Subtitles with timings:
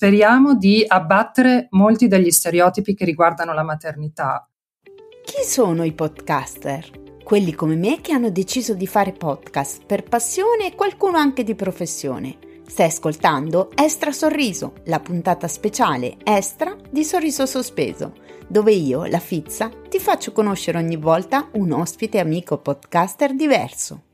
[0.00, 4.48] speriamo di abbattere molti degli stereotipi che riguardano la maternità.
[4.82, 7.18] Chi sono i podcaster?
[7.22, 11.54] Quelli come me che hanno deciso di fare podcast per passione e qualcuno anche di
[11.54, 12.38] professione.
[12.66, 18.14] Stai ascoltando Estra Sorriso, la puntata speciale Estra di Sorriso Sospeso,
[18.48, 24.04] dove io, la Fizza, ti faccio conoscere ogni volta un ospite amico podcaster diverso.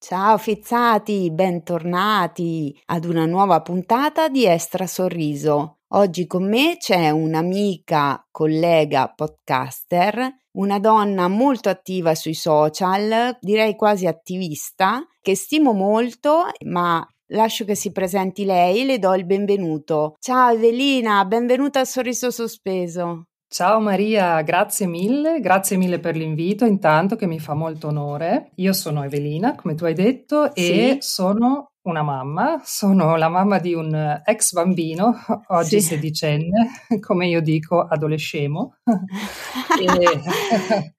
[0.00, 5.78] Ciao fizzati, bentornati ad una nuova puntata di Estra Sorriso.
[5.88, 14.06] Oggi con me c'è un'amica, collega podcaster, una donna molto attiva sui social, direi quasi
[14.06, 20.14] attivista, che stimo molto, ma Lascio che si presenti lei, le do il benvenuto.
[20.18, 23.24] Ciao Evelina, benvenuta al Sorriso Sospeso.
[23.50, 28.50] Ciao Maria, grazie mille, grazie mille per l'invito, intanto che mi fa molto onore.
[28.56, 30.70] Io sono Evelina, come tu hai detto, sì.
[30.70, 35.14] e sono una mamma, sono la mamma di un ex bambino,
[35.48, 35.94] oggi sì.
[35.94, 38.76] sedicenne, come io dico, adolescemo.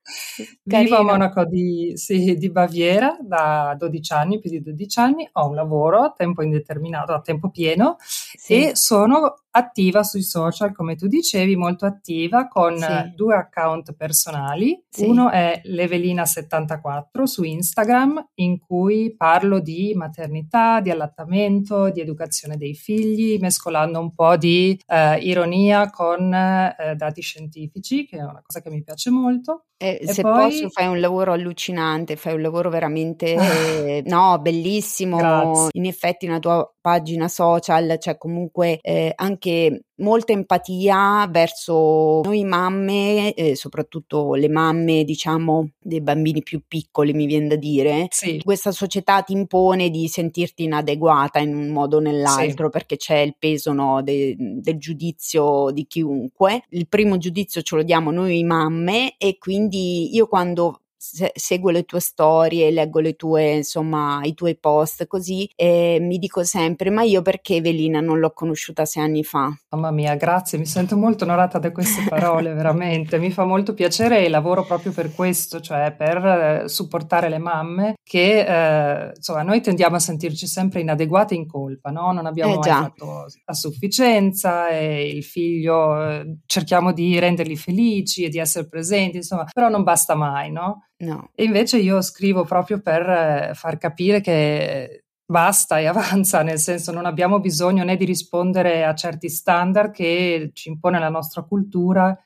[0.63, 5.49] vivo a Monaco di, sì, di, Baviera da 12 anni, più di 12 anni, ho
[5.49, 8.69] un lavoro a tempo indeterminato, a tempo pieno sì.
[8.69, 13.13] e sono attiva sui social, come tu dicevi, molto attiva con sì.
[13.15, 14.81] due account personali.
[14.99, 22.75] Uno è Levelina74 su Instagram, in cui parlo di maternità, di allattamento, di educazione dei
[22.75, 28.61] figli, mescolando un po' di eh, ironia con eh, dati scientifici, che è una cosa
[28.61, 29.65] che mi piace molto.
[29.81, 30.33] E, e se poi...
[30.33, 35.17] posso, fai un lavoro allucinante, fai un lavoro veramente eh, no, bellissimo.
[35.17, 35.69] Grazie.
[35.73, 43.33] In effetti, nella tua pagina social c'è comunque eh, anche molta empatia verso noi mamme,
[43.33, 48.07] eh, soprattutto le mamme, diciamo, dei bambini più piccoli, mi viene da dire.
[48.09, 48.41] Sì.
[48.43, 52.71] Questa società ti impone di sentirti inadeguata in un modo o nell'altro sì.
[52.71, 56.63] perché c'è il peso no, de, del giudizio di chiunque.
[56.69, 61.83] Il primo giudizio ce lo diamo noi mamme e quindi io quando se, seguo le
[61.83, 67.03] tue storie, leggo le tue, insomma, i tuoi post così e mi dico sempre, ma
[67.03, 69.49] io perché Evelina non l'ho conosciuta sei anni fa?
[69.69, 74.25] Mamma mia, grazie, mi sento molto onorata da queste parole, veramente, mi fa molto piacere
[74.25, 79.61] e lavoro proprio per questo, cioè per eh, supportare le mamme che, eh, insomma, noi
[79.61, 82.11] tendiamo a sentirci sempre inadeguate in colpa, no?
[82.11, 88.25] Non abbiamo eh, mai fatto a sufficienza e il figlio eh, cerchiamo di renderli felici
[88.25, 90.83] e di essere presenti, insomma, però non basta mai, no?
[91.01, 91.31] No.
[91.33, 96.91] E invece io scrivo proprio per eh, far capire che basta e avanza, nel senso
[96.91, 102.17] non abbiamo bisogno né di rispondere a certi standard che ci impone la nostra cultura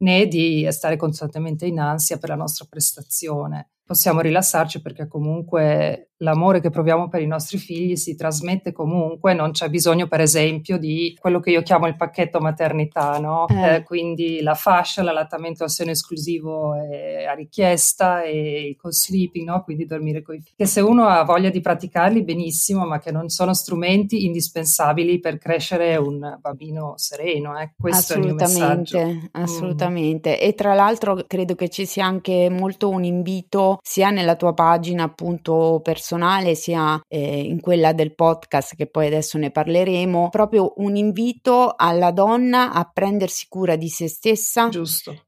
[0.00, 3.70] né di stare costantemente in ansia per la nostra prestazione.
[3.88, 9.52] Possiamo rilassarci perché comunque l'amore che proviamo per i nostri figli si trasmette comunque, non
[9.52, 13.46] c'è bisogno per esempio di quello che io chiamo il pacchetto maternità, no?
[13.48, 13.76] Eh.
[13.76, 19.62] Eh, quindi la fascia, l'allattamento al seno esclusivo a richiesta e il co-sleeping, no?
[19.62, 23.12] quindi dormire con i figli, che se uno ha voglia di praticarli benissimo, ma che
[23.12, 27.72] non sono strumenti indispensabili per crescere un bambino sereno, eh?
[27.78, 28.98] questo è il mio messaggio.
[29.32, 30.46] Assolutamente, mm.
[30.46, 35.04] e tra l'altro credo che ci sia anche molto un invito sia nella tua pagina
[35.04, 40.74] appunto personale personale sia eh, in quella del podcast che poi adesso ne parleremo, proprio
[40.76, 44.68] un invito alla donna a prendersi cura di se stessa,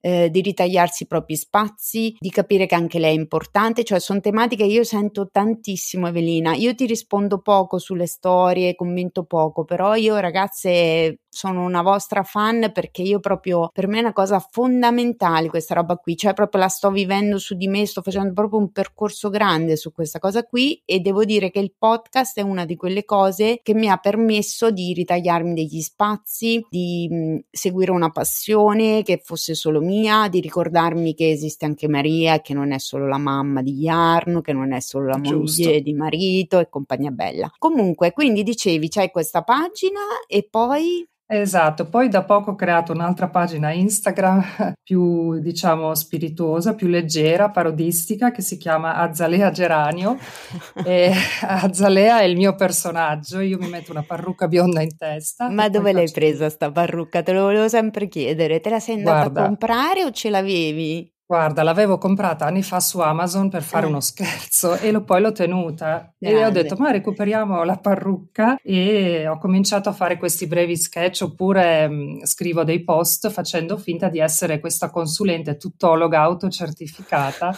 [0.01, 4.21] eh, di ritagliarsi i propri spazi, di capire che anche lei è importante, cioè sono
[4.21, 9.95] tematiche che io sento tantissimo Evelina, io ti rispondo poco sulle storie, commento poco, però
[9.95, 15.49] io ragazze sono una vostra fan perché io proprio per me è una cosa fondamentale
[15.49, 18.73] questa roba qui, cioè proprio la sto vivendo su di me, sto facendo proprio un
[18.73, 22.77] percorso grande su questa cosa qui e devo dire che il podcast è una di
[22.77, 29.03] quelle cose che mi ha permesso di ritagliarmi degli spazi, di mh, seguire una passione
[29.03, 33.19] che fosse solo mia, di ricordarmi che esiste anche Maria, che non è solo la
[33.19, 35.63] mamma di Jarno, che non è solo la Giusto.
[35.63, 37.53] moglie di marito e compagnia bella.
[37.59, 43.29] Comunque, quindi dicevi, c'hai questa pagina e poi Esatto, poi da poco ho creato un'altra
[43.29, 50.19] pagina Instagram più, diciamo, spirituosa, più leggera, parodistica, che si chiama Azalea Geranio.
[50.85, 51.13] e
[51.47, 55.49] Azalea è il mio personaggio, io mi metto una parrucca bionda in testa.
[55.49, 57.23] Ma dove l'hai presa sta parrucca?
[57.23, 58.59] Te lo volevo sempre chiedere.
[58.59, 61.13] Te la sei andata Guarda, a comprare o ce l'avevi?
[61.31, 63.89] Guarda, l'avevo comprata anni fa su Amazon per fare eh.
[63.89, 66.41] uno scherzo e lo, poi l'ho tenuta Grande.
[66.41, 71.23] e ho detto ma recuperiamo la parrucca e ho cominciato a fare questi brevi sketch
[71.23, 77.57] oppure mh, mm, scrivo dei post facendo finta di essere questa consulente tuttologa autocertificata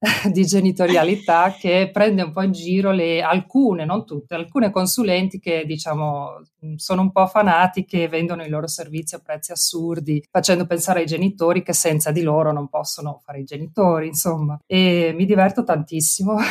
[0.32, 5.64] di genitorialità che prende un po' in giro le, alcune, non tutte, alcune consulenti che
[5.66, 6.42] diciamo
[6.76, 11.06] sono un po' fanatiche e vendono i loro servizi a prezzi assurdi, facendo pensare ai
[11.06, 14.58] genitori che senza di loro non possono fare i genitori, insomma.
[14.66, 16.36] E mi diverto tantissimo.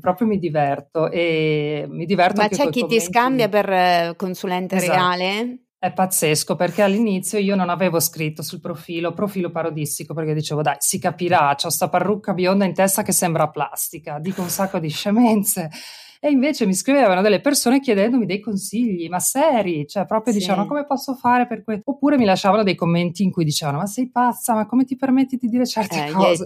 [0.00, 2.98] proprio mi diverto e mi diverto Ma c'è chi commenti.
[2.98, 4.92] ti scambia per consulente esatto.
[4.92, 5.58] reale?
[5.80, 10.74] È pazzesco perché all'inizio io non avevo scritto sul profilo profilo parodistico perché dicevo dai
[10.78, 14.88] si capirà, ho sta parrucca bionda in testa che sembra plastica, dico un sacco di
[14.88, 15.70] scemenze
[16.18, 20.40] e invece mi scrivevano delle persone chiedendomi dei consigli, ma seri, cioè proprio sì.
[20.40, 23.86] dicevano come posso fare per questo, oppure mi lasciavano dei commenti in cui dicevano ma
[23.86, 26.44] sei pazza, ma come ti permetti di dire certe eh, cose?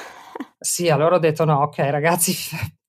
[0.58, 2.32] sì, allora ho detto no, ok ragazzi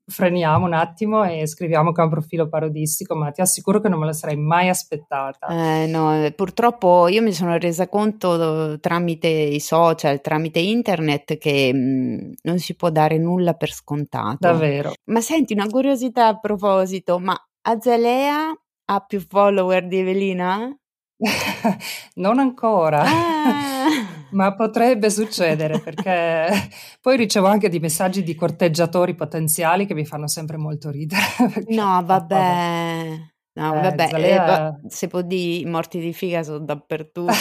[0.07, 3.99] freniamo un attimo e scriviamo che è un profilo parodistico, ma ti assicuro che non
[3.99, 5.47] me lo sarei mai aspettata.
[5.47, 11.77] Eh, no, purtroppo io mi sono resa conto tramite i social, tramite internet, che mh,
[11.77, 14.37] mm, non si può dare nulla per scontato.
[14.39, 14.93] Davvero.
[15.05, 18.53] Ma senti, una curiosità a proposito, ma Azalea
[18.87, 20.75] ha più follower di Evelina?
[22.15, 23.03] non ancora.
[23.03, 23.65] Ah.
[24.31, 26.49] Ma potrebbe succedere perché
[26.99, 31.21] poi ricevo anche di messaggi di corteggiatori potenziali che mi fanno sempre molto ridere.
[31.67, 33.33] No, vabbè.
[33.53, 34.69] No, eh, vabbè, Zalea...
[34.69, 37.31] eh, se può dire morti di figa sono dappertutto.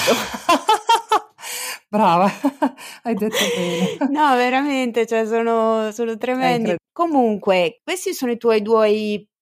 [1.89, 2.31] Brava,
[3.03, 4.11] hai detto bene.
[4.11, 6.77] No, veramente, cioè sono, sono tremendi.
[6.93, 8.91] Comunque, questi sono i tuoi due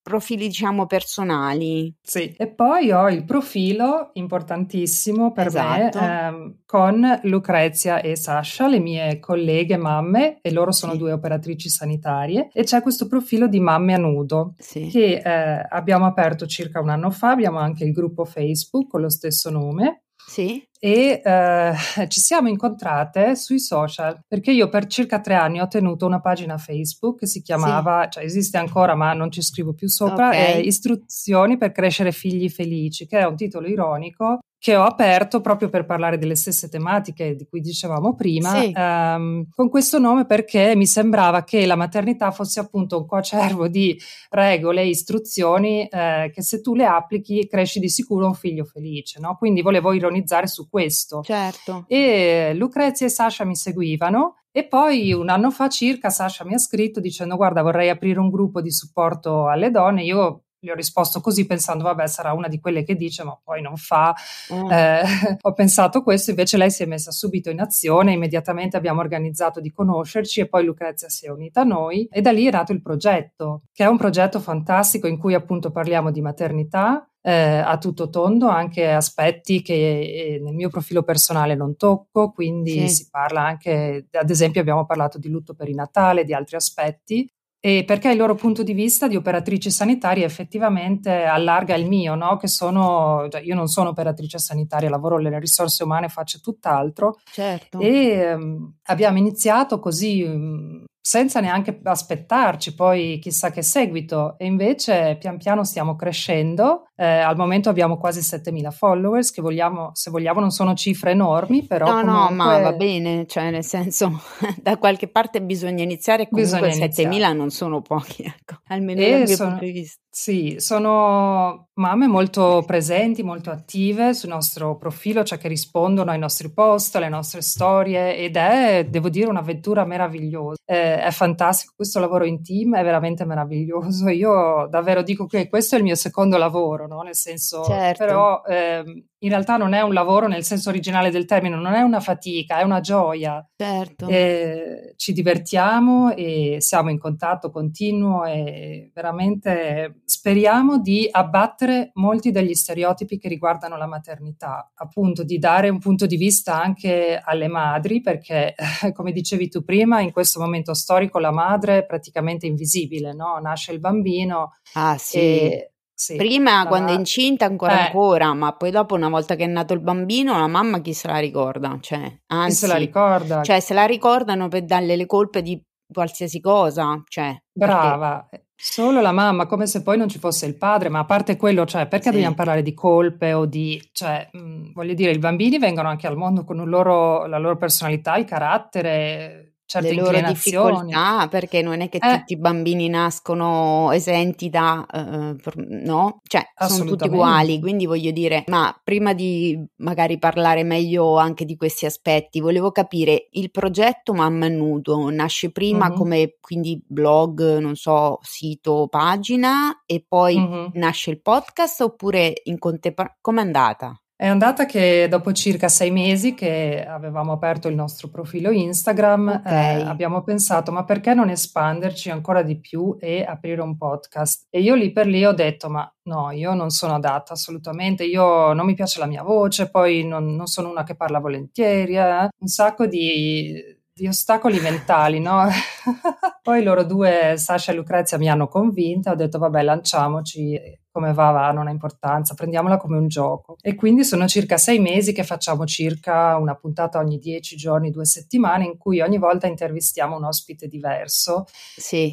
[0.02, 1.94] profili diciamo personali.
[2.02, 6.00] Sì, e poi ho il profilo importantissimo per esatto.
[6.00, 10.98] me ehm, con Lucrezia e Sasha, le mie colleghe mamme, e loro sono sì.
[10.98, 14.88] due operatrici sanitarie, e c'è questo profilo di Mamme a Nudo sì.
[14.88, 19.08] che eh, abbiamo aperto circa un anno fa, abbiamo anche il gruppo Facebook con lo
[19.08, 20.02] stesso nome.
[20.26, 25.68] Sì e eh, ci siamo incontrate sui social perché io per circa tre anni ho
[25.68, 28.10] tenuto una pagina Facebook che si chiamava, sì.
[28.10, 30.54] cioè esiste ancora ma non ci scrivo più sopra, okay.
[30.54, 35.68] eh, Istruzioni per crescere figli felici, che è un titolo ironico che ho aperto proprio
[35.68, 38.72] per parlare delle stesse tematiche di cui dicevamo prima, sì.
[38.72, 44.00] ehm, con questo nome perché mi sembrava che la maternità fosse appunto un coacervo di
[44.30, 49.18] regole e istruzioni eh, che se tu le applichi cresci di sicuro un figlio felice,
[49.18, 49.34] no?
[49.36, 51.22] Quindi volevo ironizzare su questo.
[51.22, 51.84] Certo.
[51.88, 56.58] E Lucrezia e Sasha mi seguivano e poi un anno fa circa Sasha mi ha
[56.58, 61.20] scritto dicendo guarda vorrei aprire un gruppo di supporto alle donne, io gli ho risposto
[61.20, 64.14] così pensando, vabbè, sarà una di quelle che dice, ma poi non fa.
[64.54, 64.70] Mm.
[64.70, 65.02] Eh,
[65.42, 69.72] ho pensato questo, invece lei si è messa subito in azione, immediatamente abbiamo organizzato di
[69.72, 72.80] conoscerci e poi Lucrezia si è unita a noi e da lì è nato il
[72.80, 78.08] progetto, che è un progetto fantastico in cui appunto parliamo di maternità, eh, a tutto
[78.08, 82.88] tondo, anche aspetti che eh, nel mio profilo personale non tocco, quindi sì.
[82.88, 87.28] si parla anche, ad esempio abbiamo parlato di lutto perinatale, di altri aspetti,
[87.64, 92.36] e perché il loro punto di vista di operatrici sanitarie effettivamente allarga il mio, no?
[92.36, 97.20] che sono, cioè io non sono operatrice sanitaria, lavoro nelle risorse umane, faccio tutt'altro.
[97.30, 97.78] Certo.
[97.78, 105.16] E um, abbiamo iniziato così um, senza neanche aspettarci poi chissà che seguito e invece
[105.18, 106.86] pian piano stiamo crescendo.
[106.94, 111.66] Eh, al momento abbiamo quasi 7.000 followers che vogliamo, se vogliamo non sono cifre enormi,
[111.66, 112.28] però No, comunque...
[112.28, 114.22] no, ma va bene, cioè nel senso
[114.62, 119.34] da qualche parte bisogna iniziare comunque 7.000 non sono pochi, ecco, almeno e dal mio
[119.34, 119.48] sono...
[119.50, 120.00] punto di vista.
[120.14, 126.52] Sì, sono mamme molto presenti, molto attive sul nostro profilo, cioè che rispondono ai nostri
[126.52, 130.60] post, alle nostre storie ed è, devo dire, un'avventura meravigliosa.
[130.66, 134.10] Eh, è fantastico, questo lavoro in team è veramente meraviglioso.
[134.10, 137.00] Io davvero dico che questo è il mio secondo lavoro, no?
[137.00, 138.04] Nel senso, certo.
[138.04, 138.84] però eh,
[139.22, 142.58] in realtà non è un lavoro nel senso originale del termine, non è una fatica,
[142.58, 143.44] è una gioia.
[143.56, 144.08] Certo.
[144.08, 152.54] E ci divertiamo e siamo in contatto continuo e veramente speriamo di abbattere molti degli
[152.54, 158.00] stereotipi che riguardano la maternità, appunto di dare un punto di vista anche alle madri,
[158.00, 158.54] perché
[158.92, 163.38] come dicevi tu prima, in questo momento storico la madre è praticamente invisibile, no?
[163.40, 165.18] Nasce il bambino ah, sì.
[165.18, 167.82] e sì, Prima, quando è incinta, ancora eh.
[167.84, 171.06] ancora, ma poi dopo, una volta che è nato il bambino, la mamma chi se
[171.06, 171.78] la ricorda?
[171.80, 173.42] Cioè, anzi, chi se la ricorda?
[173.42, 177.00] Cioè, se la ricordano per darle le colpe di qualsiasi cosa.
[177.06, 178.26] Cioè, Brava.
[178.28, 178.46] Perché...
[178.54, 181.66] Solo la mamma, come se poi non ci fosse il padre, ma a parte quello,
[181.66, 182.12] cioè, perché sì.
[182.12, 186.16] dobbiamo parlare di colpe o di, cioè, mh, voglio dire, i bambini vengono anche al
[186.16, 191.88] mondo con loro, la loro personalità, il carattere, certe le loro difficoltà, perché non è
[191.88, 192.18] che eh.
[192.18, 196.20] tutti i bambini nascono esenti da, uh, no?
[196.26, 201.56] Cioè, sono tutti uguali, quindi voglio dire, ma prima di magari parlare meglio anche di
[201.56, 205.96] questi aspetti, volevo capire, il progetto Mamma Nudo nasce prima mm-hmm.
[205.96, 210.66] come quindi blog, non so, sito, pagina e poi mm-hmm.
[210.74, 214.01] nasce il podcast oppure in contemporanea, com'è andata?
[214.22, 219.80] È andata che dopo circa sei mesi che avevamo aperto il nostro profilo Instagram, okay.
[219.80, 224.46] eh, abbiamo pensato ma perché non espanderci ancora di più e aprire un podcast?
[224.48, 228.52] E io lì per lì ho detto ma no, io non sono adatta assolutamente, io
[228.52, 232.28] non mi piace la mia voce, poi non, non sono una che parla volentieri, eh?
[232.38, 233.60] un sacco di,
[233.92, 235.48] di ostacoli mentali, no?
[236.44, 241.30] poi loro due, Sasha e Lucrezia, mi hanno convinta, ho detto vabbè lanciamoci come va
[241.30, 243.56] va, non ha importanza, prendiamola come un gioco.
[243.60, 248.04] E quindi sono circa sei mesi che facciamo circa una puntata ogni dieci giorni, due
[248.04, 251.46] settimane, in cui ogni volta intervistiamo un ospite diverso.
[251.76, 252.10] Sì.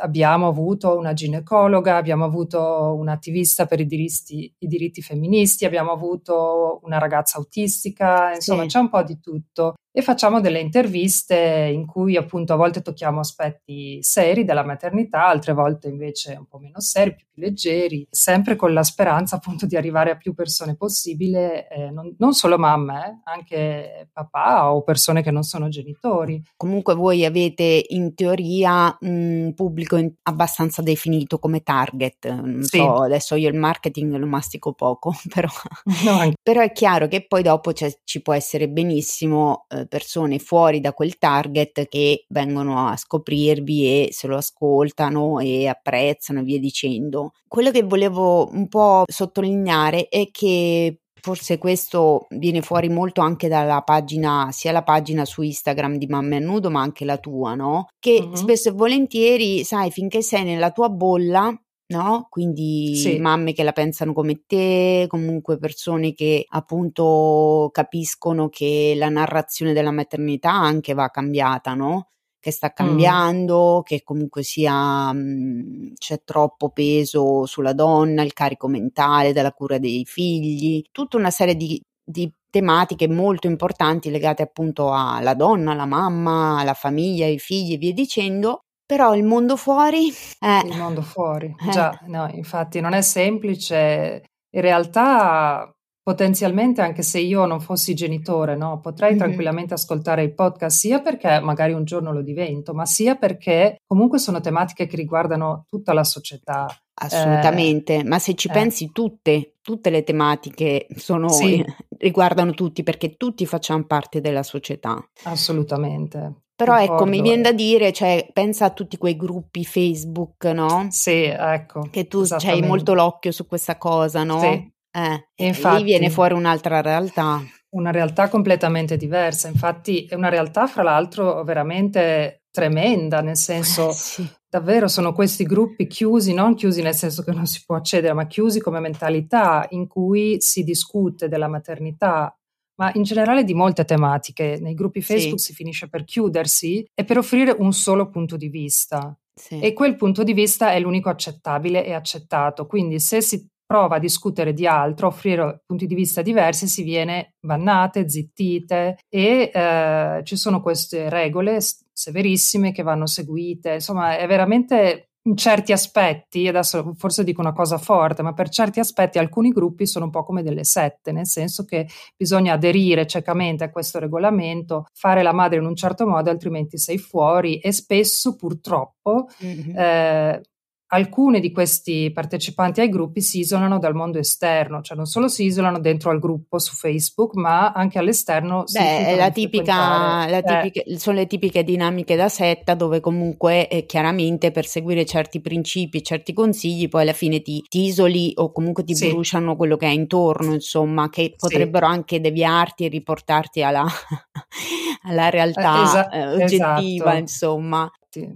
[0.00, 6.80] Abbiamo avuto una ginecologa, abbiamo avuto un'attivista per i diritti, i diritti femministi, abbiamo avuto
[6.82, 8.68] una ragazza autistica, insomma sì.
[8.68, 13.20] c'è un po' di tutto e facciamo delle interviste in cui appunto a volte tocchiamo
[13.20, 17.67] aspetti seri della maternità, altre volte invece un po' meno seri, più leggeri,
[18.10, 22.58] sempre con la speranza appunto di arrivare a più persone possibile, eh, non, non, solo
[22.58, 26.42] mamme, anche papà o persone che non sono genitori.
[26.56, 32.78] Comunque voi avete in teoria un pubblico in, abbastanza definito come target, non sì.
[32.78, 35.48] so, adesso io il marketing lo mastico poco, però,
[36.04, 40.92] no, però è chiaro che poi dopo ci può essere benissimo eh, persone fuori da
[40.92, 47.32] quel target che vengono a scoprirvi e se lo ascoltano e apprezzano e via dicendo
[47.58, 53.80] quello che volevo un po' sottolineare è che forse questo viene fuori molto anche dalla
[53.80, 57.88] pagina, sia la pagina su Instagram di Mamma a Nudo, ma anche la tua, no?
[57.98, 58.32] Che mm-hmm.
[58.34, 61.52] spesso e volentieri, sai, finché sei nella tua bolla,
[61.88, 62.26] no?
[62.30, 63.18] Quindi sì.
[63.18, 69.90] mamme che la pensano come te, comunque persone che appunto capiscono che la narrazione della
[69.90, 72.10] maternità anche va cambiata, no?
[72.48, 73.82] Che sta cambiando, mm.
[73.82, 79.78] che comunque sia mh, mhmm, c'è troppo peso sulla donna, il carico mentale della cura
[79.78, 85.86] dei figli, tutta una serie di, di tematiche molto importanti legate appunto alla donna, alla
[85.86, 88.60] mamma, alla famiglia, ai figli e via dicendo.
[88.86, 90.62] Però il mondo fuori è...
[90.64, 91.68] Il mondo fuori, eh.
[91.70, 94.24] già, no, infatti non è semplice.
[94.50, 95.70] In realtà
[96.08, 98.80] potenzialmente anche se io non fossi genitore, no?
[98.80, 99.18] potrei mm-hmm.
[99.18, 104.18] tranquillamente ascoltare il podcast sia perché magari un giorno lo divento, ma sia perché comunque
[104.18, 106.66] sono tematiche che riguardano tutta la società.
[106.94, 108.52] Assolutamente, eh, ma se ci eh.
[108.52, 111.62] pensi tutte, tutte le tematiche sono, sì.
[111.98, 114.98] riguardano tutti perché tutti facciamo parte della società.
[115.24, 116.44] Assolutamente.
[116.56, 117.02] Però ecco, Concordo.
[117.02, 120.86] ecco, mi viene da dire, cioè, pensa a tutti quei gruppi Facebook, no?
[120.88, 121.86] Sì, ecco.
[121.90, 124.40] Che tu hai molto l'occhio su questa cosa, no?
[124.40, 124.76] Sì.
[124.90, 127.42] Eh, e infatti, lì viene fuori un'altra realtà.
[127.70, 133.92] Una realtà completamente diversa, infatti è una realtà fra l'altro veramente tremenda, nel senso eh,
[133.92, 134.28] sì.
[134.48, 138.26] davvero sono questi gruppi chiusi, non chiusi nel senso che non si può accedere, ma
[138.26, 142.34] chiusi come mentalità in cui si discute della maternità,
[142.80, 144.58] ma in generale di molte tematiche.
[144.60, 145.46] Nei gruppi Facebook sì.
[145.46, 149.16] si finisce per chiudersi e per offrire un solo punto di vista.
[149.34, 149.60] Sì.
[149.60, 152.66] E quel punto di vista è l'unico accettabile e accettato.
[152.66, 157.34] Quindi se si prova a discutere di altro, offrire punti di vista diversi, si viene
[157.38, 161.58] bannate, zittite e eh, ci sono queste regole
[161.92, 163.74] severissime che vanno seguite.
[163.74, 168.80] Insomma, è veramente in certi aspetti, adesso forse dico una cosa forte, ma per certi
[168.80, 173.64] aspetti alcuni gruppi sono un po' come delle sette, nel senso che bisogna aderire ciecamente
[173.64, 178.34] a questo regolamento, fare la madre in un certo modo, altrimenti sei fuori e spesso
[178.34, 179.76] purtroppo mm-hmm.
[179.76, 180.40] eh,
[180.88, 185.44] alcuni di questi partecipanti ai gruppi si isolano dal mondo esterno, cioè non solo si
[185.44, 188.64] isolano dentro al gruppo su Facebook, ma anche all'esterno.
[188.70, 190.98] Beh, è la tipica, la tipica eh.
[190.98, 196.32] sono le tipiche dinamiche da setta dove comunque eh, chiaramente per seguire certi principi, certi
[196.32, 199.08] consigli, poi alla fine ti, ti isoli o comunque ti sì.
[199.10, 201.92] bruciano quello che hai intorno, insomma, che potrebbero sì.
[201.92, 203.84] anche deviarti e riportarti alla,
[205.04, 207.16] alla realtà Esa- eh, oggettiva, esatto.
[207.18, 207.90] insomma.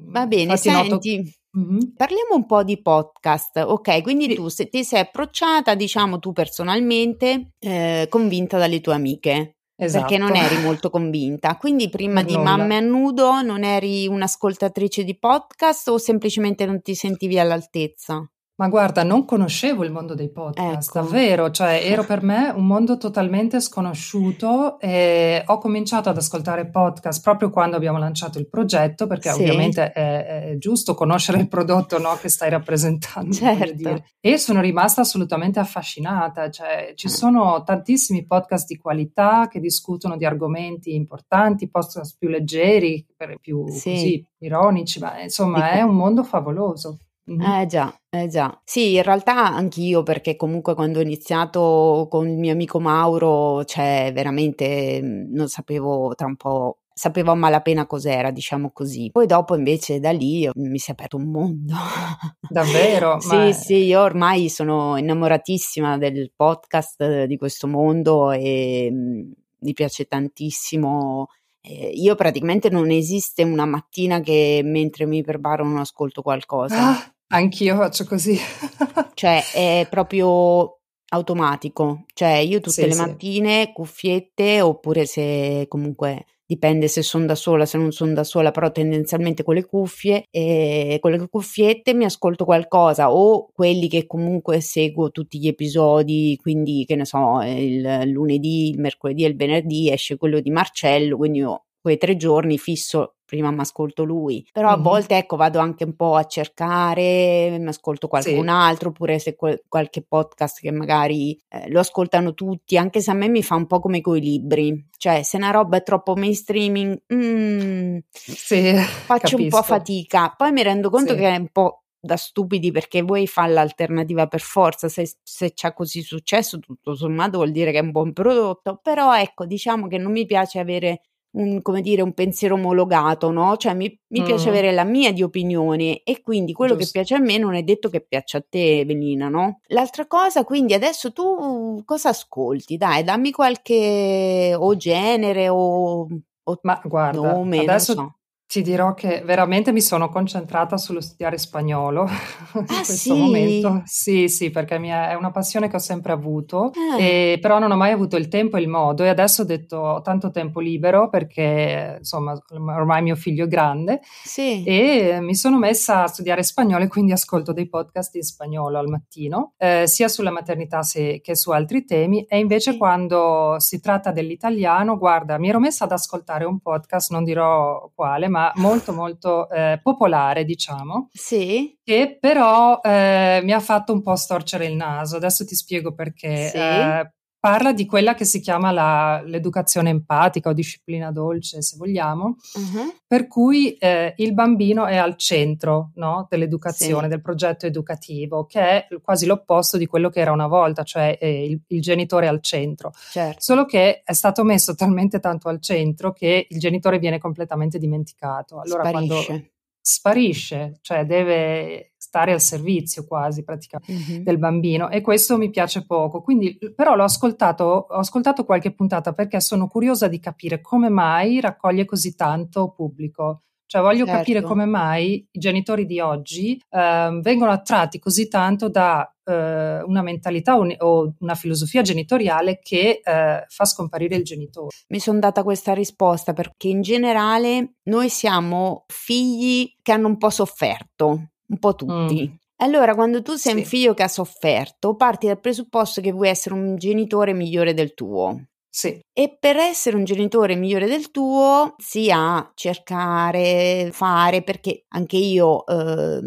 [0.05, 0.89] Va bene, Infatti senti.
[1.17, 1.95] Noto Mh-mh.
[1.97, 3.59] Parliamo un po' di podcast.
[3.59, 9.57] Ok, quindi tu se ti sei approcciata, diciamo tu personalmente, ehm, convinta dalle tue amiche,
[9.77, 11.57] perché non eri molto convinta.
[11.59, 12.57] Quindi prima di nulla.
[12.57, 18.27] Mamme a nudo non eri un'ascoltatrice di podcast o semplicemente non ti sentivi all'altezza?
[18.62, 21.00] Ma guarda, non conoscevo il mondo dei podcast, ecco.
[21.00, 27.21] davvero, cioè ero per me un mondo totalmente sconosciuto e ho cominciato ad ascoltare podcast
[27.23, 29.40] proprio quando abbiamo lanciato il progetto, perché sì.
[29.40, 33.35] ovviamente è, è, giusto conoscere il prodotto no, che stai rappresentando.
[33.35, 34.04] Certo.
[34.21, 37.11] E sono rimasta assolutamente affascinata, cioè ci mm.
[37.11, 43.04] sono tantissimi podcast di qualità che discutono di argomenti importanti, podcast più leggeri,
[43.40, 43.90] più sì.
[43.90, 46.99] così ironici, ma insomma è un mondo favoloso.
[47.31, 47.41] Mm-hmm.
[47.41, 48.61] Eh già, eh già.
[48.64, 54.11] Sì, in realtà anch'io, perché comunque quando ho iniziato con il mio amico Mauro, cioè
[54.12, 56.79] veramente mm, non sapevo tra un po'.
[56.95, 59.09] Sapevo a malapena cos'era, diciamo così.
[59.11, 61.75] Poi dopo invece da lì mi si è aperto un mondo.
[62.49, 63.19] Davvero?
[63.21, 63.52] sì, Ma...
[63.52, 70.05] sì, io ormai sono innamoratissima del podcast di questo mondo e mh, mm, mi piace
[70.05, 71.29] tantissimo
[71.64, 76.91] eh, io praticamente non esiste una mattina che mentre mi preparo non ascolto qualcosa.
[76.91, 78.39] Ah, anch'io faccio così.
[79.15, 80.79] cioè è proprio
[81.12, 83.73] automatico, cioè io tutte sì, le mattine sì.
[83.73, 88.71] cuffiette oppure se comunque dipende se sono da sola, se non sono da sola, però
[88.71, 94.61] tendenzialmente con le cuffie e con le cuffiette mi ascolto qualcosa o quelli che comunque
[94.61, 99.91] seguo tutti gli episodi, quindi che ne so, il lunedì, il mercoledì e il venerdì
[99.91, 104.69] esce quello di Marcello, quindi io quei tre giorni fisso prima mi ascolto lui, però
[104.69, 104.79] mm-hmm.
[104.79, 108.49] a volte ecco vado anche un po' a cercare, mi ascolto qualcun sì.
[108.49, 113.15] altro, oppure se quel, qualche podcast che magari eh, lo ascoltano tutti, anche se a
[113.15, 117.03] me mi fa un po' come coi libri, cioè se una roba è troppo mainstreaming,
[117.12, 119.43] mm, sì, faccio capisco.
[119.43, 121.19] un po' fatica, poi mi rendo conto sì.
[121.19, 125.73] che è un po' da stupidi perché voi fa l'alternativa per forza, se, se c'è
[125.73, 129.99] così successo tutto sommato vuol dire che è un buon prodotto, però ecco diciamo che
[129.99, 131.01] non mi piace avere
[131.33, 133.57] un, come dire, un pensiero omologato, no?
[133.57, 134.25] Cioè mi, mi mm.
[134.25, 136.93] piace avere la mia di opinione e quindi quello Giusto.
[136.93, 139.61] che piace a me non è detto che piaccia a te, Evelina, no?
[139.69, 142.77] L'altra cosa, quindi adesso tu cosa ascolti?
[142.77, 146.07] Dai, dammi qualche o genere o,
[146.43, 148.17] o Ma guarda, nome, adesso so.
[148.53, 152.03] Ti dirò che veramente mi sono concentrata sullo studiare spagnolo
[152.53, 153.13] in ah, questo sì?
[153.15, 153.81] momento.
[153.87, 157.01] Sì, sì, perché è una passione che ho sempre avuto, ah.
[157.01, 159.79] e, però non ho mai avuto il tempo e il modo e adesso ho detto
[159.79, 164.63] ho tanto tempo libero perché insomma ormai mio figlio è grande sì.
[164.65, 168.89] e mi sono messa a studiare spagnolo e quindi ascolto dei podcast in spagnolo al
[168.91, 172.77] mattino, eh, sia sulla maternità se, che su altri temi e invece sì.
[172.77, 178.29] quando si tratta dell'italiano, guarda, mi ero messa ad ascoltare un podcast, non dirò quale,
[178.29, 181.09] ma molto molto eh, popolare, diciamo.
[181.12, 181.78] Sì.
[181.83, 185.16] Che però eh, mi ha fatto un po' storcere il naso.
[185.16, 186.48] Adesso ti spiego perché.
[186.48, 186.57] Sì.
[186.57, 192.37] Eh, parla di quella che si chiama la, l'educazione empatica o disciplina dolce, se vogliamo,
[192.55, 192.94] uh-huh.
[193.05, 197.09] per cui eh, il bambino è al centro no, dell'educazione, sì.
[197.09, 201.46] del progetto educativo, che è quasi l'opposto di quello che era una volta, cioè eh,
[201.46, 202.92] il, il, genitore al centro.
[203.11, 203.40] Certo.
[203.40, 208.61] Solo che è stato messo talmente tanto al centro che il genitore viene completamente dimenticato.
[208.61, 209.26] Allora, Sparisce.
[209.26, 209.46] quando
[209.81, 214.22] sparisce, cioè deve stare al servizio quasi praticamente mm-hmm.
[214.22, 216.20] del bambino e questo mi piace poco.
[216.20, 221.40] Quindi però l'ho ascoltato, ho ascoltato qualche puntata perché sono curiosa di capire come mai
[221.40, 223.44] raccoglie così tanto pubblico.
[223.64, 224.18] Cioè voglio certo.
[224.18, 230.03] capire come mai i genitori di oggi eh, vengono attratti così tanto da eh, una
[230.03, 234.77] mentalità un, o una filosofia genitoriale che eh, fa scomparire il genitore.
[234.88, 240.29] Mi sono data questa risposta perché in generale noi siamo figli che hanno un po'
[240.29, 242.29] sofferto, un po' tutti.
[242.29, 242.35] Mm.
[242.57, 243.59] Allora, quando tu sei sì.
[243.59, 247.95] un figlio che ha sofferto, parti dal presupposto che vuoi essere un genitore migliore del
[247.95, 248.41] tuo.
[248.75, 248.99] Sì.
[249.12, 256.21] E per essere un genitore migliore del tuo, sia cercare, fare, perché anche io eh,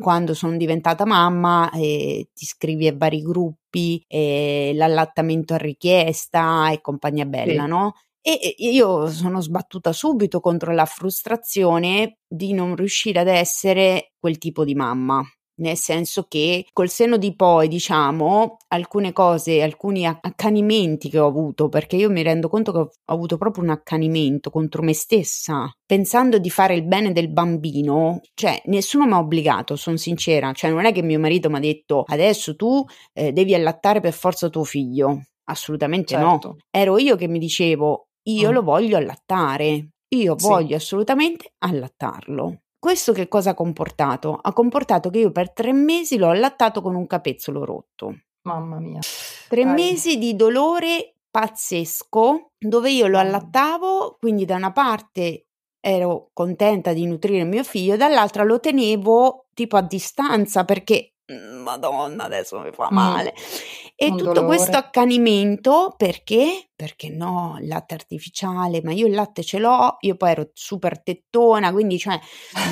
[0.00, 6.80] quando sono diventata mamma eh, ti iscrivi a vari gruppi, eh, l'allattamento a richiesta e
[6.80, 7.68] compagnia bella, sì.
[7.68, 7.94] no?
[8.28, 14.64] E io sono sbattuta subito contro la frustrazione di non riuscire ad essere quel tipo
[14.64, 15.22] di mamma.
[15.58, 21.68] Nel senso che col senno di poi, diciamo, alcune cose, alcuni accanimenti che ho avuto,
[21.68, 26.38] perché io mi rendo conto che ho avuto proprio un accanimento contro me stessa, pensando
[26.38, 30.84] di fare il bene del bambino, cioè nessuno mi ha obbligato, sono sincera, cioè non
[30.84, 32.84] è che mio marito mi ha detto adesso tu
[33.14, 36.48] eh, devi allattare per forza tuo figlio, assolutamente certo.
[36.48, 38.52] no, ero io che mi dicevo io mm.
[38.52, 40.46] lo voglio allattare, io sì.
[40.46, 42.60] voglio assolutamente allattarlo.
[42.78, 44.38] Questo che cosa ha comportato?
[44.40, 48.16] Ha comportato che io per tre mesi l'ho allattato con un capezzolo rotto.
[48.42, 49.00] Mamma mia.
[49.48, 49.74] Tre Dai.
[49.74, 55.46] mesi di dolore pazzesco dove io lo allattavo, quindi da una parte
[55.80, 62.24] ero contenta di nutrire mio figlio, dall'altra lo tenevo tipo a distanza perché mm, Madonna,
[62.24, 63.34] adesso mi fa male.
[63.36, 63.92] Mm.
[63.98, 64.46] E Un tutto dolore.
[64.56, 66.68] questo accanimento perché?
[66.76, 71.02] Perché no, il latte artificiale, ma io il latte ce l'ho, io poi ero super
[71.02, 72.20] tettona, quindi cioè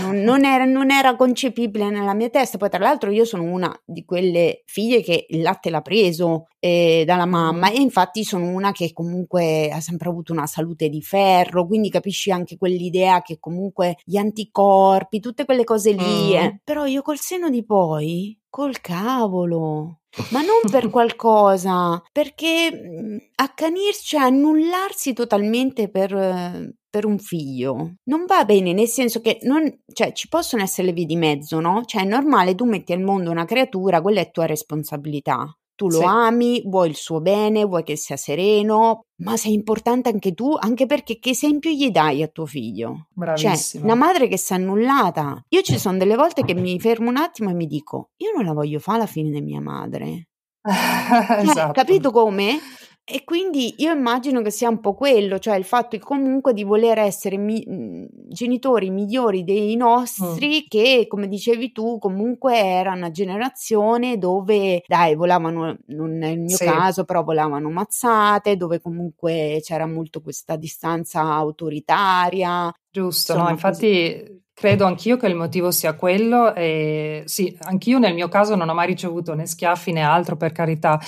[0.02, 2.58] non, non era, non era concepibile nella mia testa.
[2.58, 7.04] Poi tra l'altro io sono una di quelle figlie che il latte l'ha preso eh,
[7.06, 11.66] dalla mamma e infatti sono una che comunque ha sempre avuto una salute di ferro,
[11.66, 16.02] quindi capisci anche quell'idea che comunque gli anticorpi, tutte quelle cose lì,
[16.34, 16.34] Mm.
[16.34, 16.60] eh.
[16.62, 20.00] però io col seno di poi, col cavolo.
[20.30, 28.24] Ma non per qualcosa, perché mh, accanirsi, cioè annullarsi totalmente per, per un figlio non
[28.26, 31.82] va bene, nel senso che non, cioè, ci possono essere le vie di mezzo, no?
[31.84, 35.52] Cioè è normale, tu metti al mondo una creatura, quella è tua responsabilità.
[35.76, 36.04] Tu lo Sì.
[36.04, 40.86] ami, vuoi il suo bene, vuoi che sia sereno, ma sei importante anche tu, anche
[40.86, 43.08] perché che esempio gli dai a tuo figlio?
[43.16, 43.84] Cioè, Bravissima.
[43.84, 45.44] una madre che si è annullata.
[45.48, 48.44] Io ci sono delle volte che mi fermo un attimo e mi dico, io non
[48.44, 50.28] la voglio fare la fine di mia madre.
[50.64, 51.72] Cioè, Esatto.
[51.72, 52.58] capito come?
[53.06, 56.98] E quindi io immagino che sia un po' quello, cioè il fatto comunque di voler
[57.00, 59.78] essere mi- mh, genitori migliori dei Mm.
[59.78, 66.56] nostri, che come dicevi tu, comunque era una generazione dove, dai, volavano, non nel mio
[66.56, 66.64] Sì.
[66.64, 72.72] caso, però volavano mazzate, dove comunque c'era molto questa distanza autoritaria.
[72.90, 78.14] Giusto, Insomma, no, infatti credo anch'io che il motivo sia quello e sì, anch'io nel
[78.14, 80.98] mio caso non ho mai ricevuto né schiaffi né altro per carità,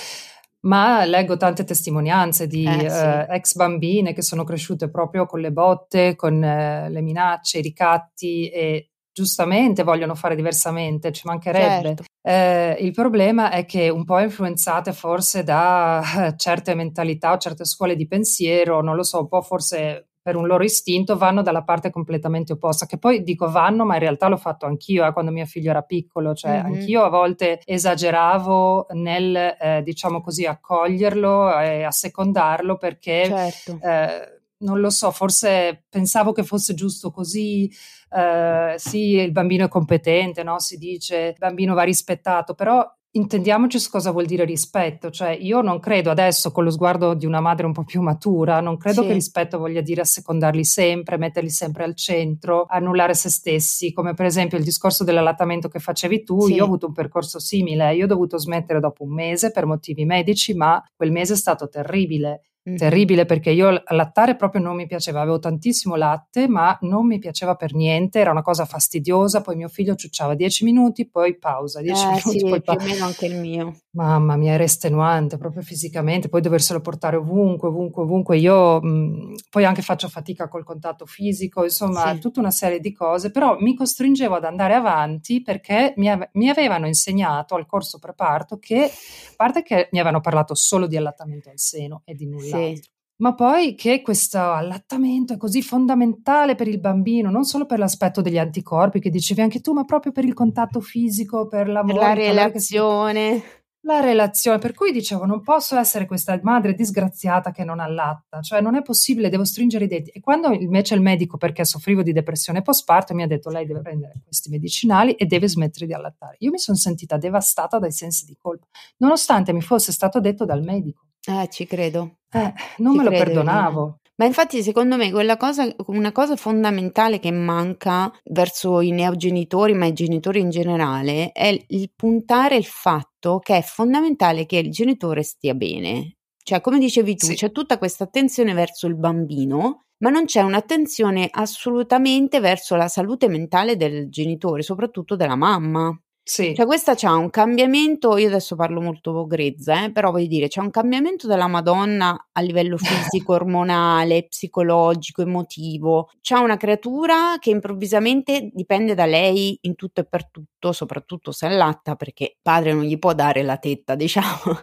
[0.67, 2.95] ma leggo tante testimonianze di Eh, sì.
[2.95, 7.61] eh, ex bambine che sono cresciute proprio con le botte, con eh, le minacce, i
[7.61, 11.87] ricatti e giustamente vogliono fare diversamente, ci mancherebbe.
[11.87, 12.03] Certo.
[12.21, 17.65] Eh, il problema è che un po' influenzate forse da eh, certe mentalità o certe
[17.65, 21.63] scuole di pensiero, non lo so, un po' forse per un loro istinto vanno dalla
[21.63, 25.31] parte completamente opposta, che poi dico vanno, ma in realtà l'ho fatto anch'io eh, quando
[25.31, 26.65] mio figlio era piccolo, cioè Mhm.
[26.65, 33.79] anch'io a volte esageravo nel, eh, diciamo così, accoglierlo e assecondarlo perché Certo.
[33.81, 37.71] eh, non lo so, forse pensavo che fosse giusto così.
[38.09, 40.59] eh, sì, il bambino è competente, no?
[40.59, 42.85] Si dice il bambino va rispettato, però
[43.17, 45.09] intendiamoci su cosa vuol dire rispetto.
[45.09, 48.61] Cioè, io non credo adesso, con lo sguardo di una madre un po' più matura,
[48.61, 49.07] non credo Sì.
[49.07, 54.25] che rispetto voglia dire assecondarli sempre, metterli sempre al centro, annullare se stessi, come per
[54.25, 56.41] esempio il discorso dell'allattamento che facevi tu.
[56.45, 56.53] Sì.
[56.53, 60.05] Io ho avuto un percorso simile, io ho dovuto smettere dopo un mese per motivi
[60.05, 62.75] medici, ma quel mese è stato terribile Mhm.
[62.75, 67.55] terribile perché io lattare proprio non mi piaceva, avevo tantissimo latte, ma non mi piaceva
[67.55, 72.03] per niente, era una cosa fastidiosa, poi mio figlio ciucciava 10 minuti, poi pausa, 10
[72.03, 72.93] Eh minuti, sì, poi più o pausa.
[72.93, 73.73] meno anche il mio.
[73.97, 78.37] Mamma mia, era estenuante proprio fisicamente, poi doverselo portare ovunque, ovunque, ovunque.
[78.37, 82.19] Io mh, poi anche faccio fatica col contatto fisico, insomma, Sì.
[82.19, 86.47] tutta una serie di cose, però mi costringevo ad andare avanti perché mi, ave- mi
[86.47, 91.49] avevano insegnato al corso preparto che, a parte che mi avevano parlato solo di allattamento
[91.49, 92.75] al seno e di null'altro.
[92.75, 92.81] Sì.
[93.19, 98.21] Ma poi che questo allattamento è così fondamentale per il bambino, non solo per l'aspetto
[98.21, 101.95] degli anticorpi che dicevi anche tu, ma proprio per il contatto fisico, per Per l'amore,
[101.99, 103.43] la il calore che si- relazione.
[103.87, 108.61] La relazione, per cui dicevo, non posso essere questa madre disgraziata che non allatta, cioè
[108.61, 110.09] non è possibile, devo stringere i denti.
[110.11, 113.81] E quando invece il medico, perché soffrivo di depressione postparto, mi ha detto lei deve
[113.81, 116.35] prendere questi medicinali e deve smettere di allattare.
[116.39, 120.61] Io mi sono sentita devastata dai sensi di colpa, nonostante mi fosse stato detto dal
[120.61, 121.05] medico.
[121.25, 122.17] Eh, ci credo.
[122.31, 123.99] Eh, non Ci me lo credo, perdonavo.
[124.19, 129.85] Ma infatti, secondo me, quella cosa, una cosa fondamentale che manca verso i neogenitori, ma
[129.85, 135.21] i genitori in generale, è il- puntare il fatto che è fondamentale che il genitore
[135.21, 136.15] stia bene.
[136.43, 137.35] Cioè, come dicevi tu, Sì.
[137.35, 143.27] c'è tutta questa attenzione verso il bambino, ma non c'è un'attenzione assolutamente verso la salute
[143.27, 145.95] mentale del genitore, soprattutto della mamma.
[146.29, 150.49] Sì, Cioè, questa c'ha un cambiamento, io adesso parlo molto grezza, eh, però voglio dire,
[150.49, 152.75] c'è un cambiamento della Madonna a livello
[153.15, 156.09] fisico, ormonale, psicologico, emotivo.
[156.19, 161.45] C'ha una creatura che improvvisamente dipende da lei in tutto e per tutto, soprattutto se
[161.45, 164.59] allatta, perché padre non gli può dare la tetta, diciamo.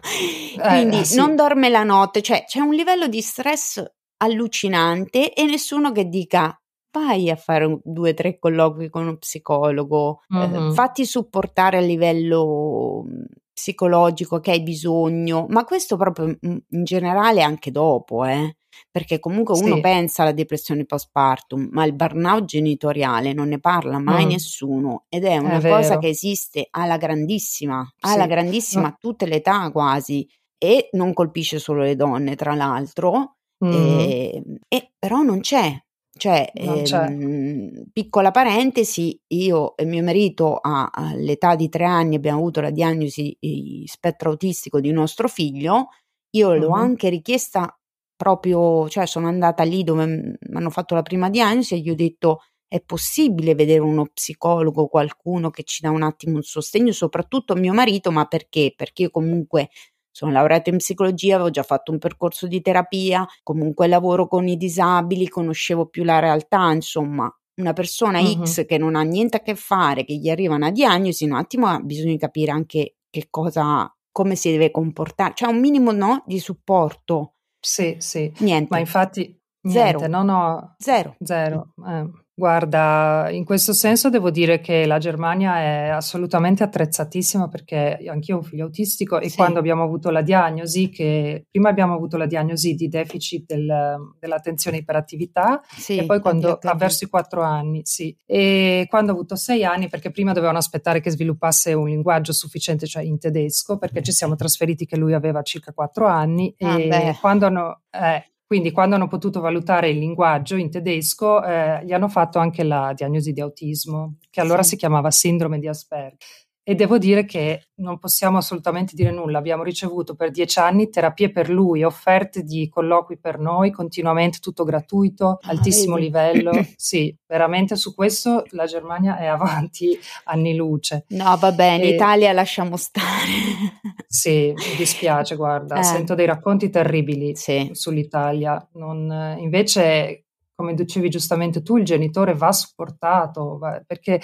[0.61, 1.15] Quindi sì.
[1.15, 3.83] non dorme la notte, cioè c'è un livello di stress
[4.17, 6.55] allucinante e nessuno che dica
[6.99, 10.71] vai a fare un- due o tre colloqui con uno psicologo, eh, Mhm.
[10.73, 17.41] fatti supportare a livello mm, psicologico che hai bisogno, ma questo proprio mm, in generale
[17.41, 18.57] anche dopo, eh.
[18.91, 19.81] Perché comunque uno Sì.
[19.81, 24.29] pensa alla depressione postpartum, ma il burnout genitoriale non ne parla mai Mm.
[24.29, 25.99] nessuno ed è una È cosa vero.
[25.99, 28.29] che esiste alla grandissima, alla Sì.
[28.29, 30.27] grandissima a tutte le età quasi
[30.57, 33.71] e non colpisce solo le donne, tra l'altro, Mm.
[33.71, 35.73] e, e però non c'è.
[36.17, 42.61] Cioè, ehm, piccola parentesi, io e mio marito a, all'età di tre anni abbiamo avuto
[42.61, 45.89] la diagnosi di spettro autistico di nostro figlio,
[46.35, 46.61] io mm-hmm.
[46.61, 47.77] l'ho anche richiesta
[48.15, 51.95] proprio, cioè sono andata lì dove mi hanno fatto la prima diagnosi e gli ho
[51.95, 57.55] detto è possibile vedere uno psicologo, qualcuno che ci dà un attimo un sostegno, soprattutto
[57.55, 58.73] mio marito, ma perché?
[58.75, 59.69] Perché io comunque
[60.15, 64.55] sono laureata in psicologia, avevo già fatto un percorso di terapia, comunque lavoro con i
[64.55, 68.45] disabili, conoscevo più la realtà, insomma, una persona uh-huh.
[68.45, 71.81] X che non ha niente a che fare, che gli arriva una diagnosi, un attimo
[71.83, 77.33] di capire anche che cosa, come si deve comportare, cioè un minimo no, di supporto.
[77.59, 78.31] Sì, sì.
[78.37, 78.69] Niente.
[78.69, 80.07] Ma infatti, niente, zero.
[80.07, 80.75] no, no.
[80.77, 81.17] Zero.
[81.19, 81.73] Zero.
[81.85, 82.09] Eh.
[82.37, 88.39] Guarda, in questo senso devo dire che la Germania è assolutamente attrezzatissima perché anch'io ho
[88.39, 89.37] un figlio autistico e Sì.
[89.37, 94.75] quando abbiamo avuto la diagnosi, che prima abbiamo avuto la diagnosi di deficit del- dell'attenzione
[94.75, 96.65] e iperattività Sì, e poi quando ADHD.
[96.69, 98.13] ha verso i quattro anni, sì.
[98.25, 102.85] E quando ho avuto sei anni, perché prima dovevano aspettare che sviluppasse un linguaggio sufficiente,
[102.85, 106.87] cioè in tedesco, perché ci siamo trasferiti che lui aveva circa quattro anni Ah, e
[106.89, 107.17] beh.
[107.21, 107.81] quando hanno...
[107.91, 112.63] eh, quindi quando hanno potuto valutare il linguaggio in tedesco, eh, gli hanno fatto anche
[112.63, 114.69] la diagnosi di autismo, che allora Sì.
[114.69, 116.17] si chiamava sindrome di Asperger.
[116.67, 119.37] E devo dire che non possiamo assolutamente dire nulla.
[119.37, 124.63] Abbiamo ricevuto per dieci anni terapie per lui, offerte di colloqui per noi, continuamente tutto
[124.63, 126.05] gratuito, Ah, altissimo vedi?
[126.07, 126.51] livello.
[126.75, 131.05] Sì, veramente su questo la Germania è avanti anni luce.
[131.09, 133.05] No, vabbè, in E- Italia lasciamo stare.
[134.07, 135.83] Sì, mi dispiace, guarda, Eh.
[135.83, 137.69] sento dei racconti terribili Sì.
[137.73, 138.65] sull'Italia.
[138.73, 140.25] Non- invece,
[140.55, 144.21] come dicevi giustamente tu, il genitore va supportato, va- perché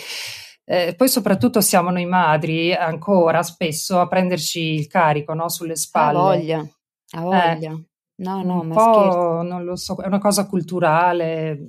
[0.72, 6.18] eh, poi soprattutto siamo noi madri ancora spesso a prenderci il carico, no, sulle spalle.
[6.18, 7.72] voglia, ha Eh, voglia.
[8.22, 11.60] No, no, un ma po', non lo so, è una cosa culturale.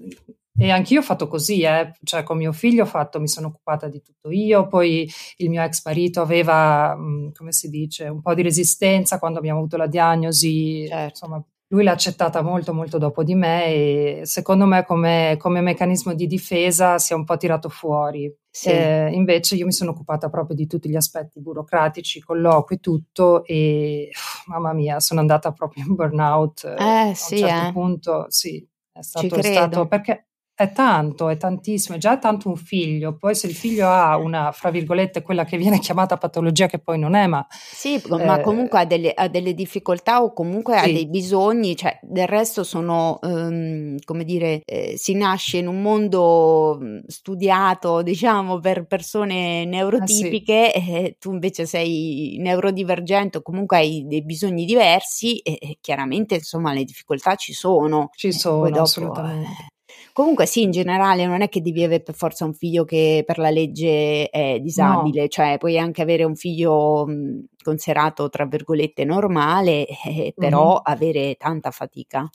[0.55, 1.95] E anch'io ho fatto così, eh.
[2.05, 5.63] Cioè con mio figlio ho fatto, mi sono occupata di tutto io, poi il mio
[5.63, 9.87] ex marito aveva, mh, come si dice, un po' di resistenza quando abbiamo avuto la
[9.87, 11.09] diagnosi, Certo.
[11.09, 16.13] insomma, lui l'ha accettata molto molto dopo di me e secondo me come, come meccanismo
[16.15, 18.31] di difesa si è un po' tirato fuori.
[18.55, 18.69] Sì.
[18.69, 24.11] Eh, invece io mi sono occupata proprio di tutti gli aspetti burocratici, colloqui, tutto e
[24.47, 26.65] mamma mia, sono andata proprio in burnout.
[26.65, 27.73] Eh, a un sì, certo eh.
[27.73, 30.27] punto, sì, è stato, è stato perché
[30.63, 34.53] è tanto, è tantissimo, è già tanto un figlio, poi se il figlio ha una,
[34.53, 38.43] fra virgolette, quella che viene chiamata patologia che poi non è, ma Sì, ma eh,
[38.43, 42.65] comunque ha delle, ha delle difficoltà o comunque ha sì, dei bisogni, cioè del resto
[42.65, 49.61] sono, ehm, come dire, eh, si nasce in un mondo mm, studiato, diciamo, per persone
[49.61, 55.59] eh sì, neurotipiche, e tu invece sei neurodivergente o comunque hai dei bisogni diversi e,
[55.61, 58.11] e chiaramente, insomma, le difficoltà ci sono.
[58.15, 58.83] ci E poi sono dopo...
[58.83, 59.72] assolutamente.
[60.13, 63.39] Comunque sì, in generale non è che devi avere per forza un figlio che per
[63.39, 69.05] la legge è No, disabile, cioè puoi anche avere un figlio mh, considerato tra virgolette
[69.05, 72.29] normale, eh, però mhm, avere tanta fatica,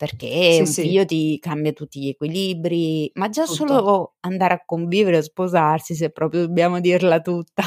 [0.00, 3.54] perché Sì, un sì, figlio ti cambia tutti gli equilibri, ma già tutto.
[3.54, 7.62] solo andare a convivere o sposarsi, se proprio dobbiamo dirla tutta,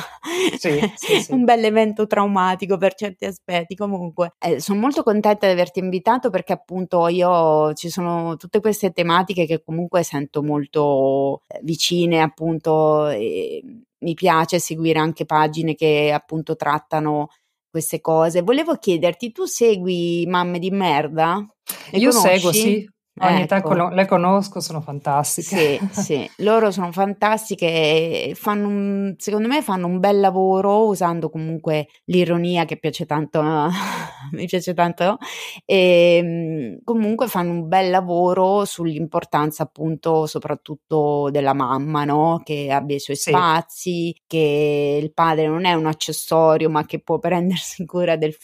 [0.51, 1.31] Sì, sì.
[1.31, 3.75] un bel evento traumatico per certi aspetti.
[3.75, 8.91] Comunque, eh, sono molto contenta di averti invitato perché appunto io ci sono tutte queste
[8.91, 13.61] tematiche che comunque sento molto eh, vicine, appunto, e
[13.99, 17.27] mi piace seguire anche pagine che appunto trattano
[17.69, 18.41] queste cose.
[18.41, 21.45] Volevo chiederti, tu segui Mamme di merda?
[21.91, 22.59] Le Io seguo, conosci?
[22.59, 22.89] sì,
[23.21, 23.89] ogni tanto Ecco.
[23.89, 25.47] le conosco, sono fantastiche.
[25.47, 31.87] Sì, sì, loro sono fantastiche fanno un, secondo me fanno un bel lavoro usando comunque
[32.05, 33.41] l'ironia che piace tanto,
[34.31, 35.17] mi piace tanto,
[35.65, 42.41] e mm, comunque fanno un bel lavoro sull'importanza appunto soprattutto della mamma, no?
[42.43, 46.99] Che abbia i suoi Sì, spazi, che il padre non è un accessorio ma che
[46.99, 48.35] può prendersi cura del,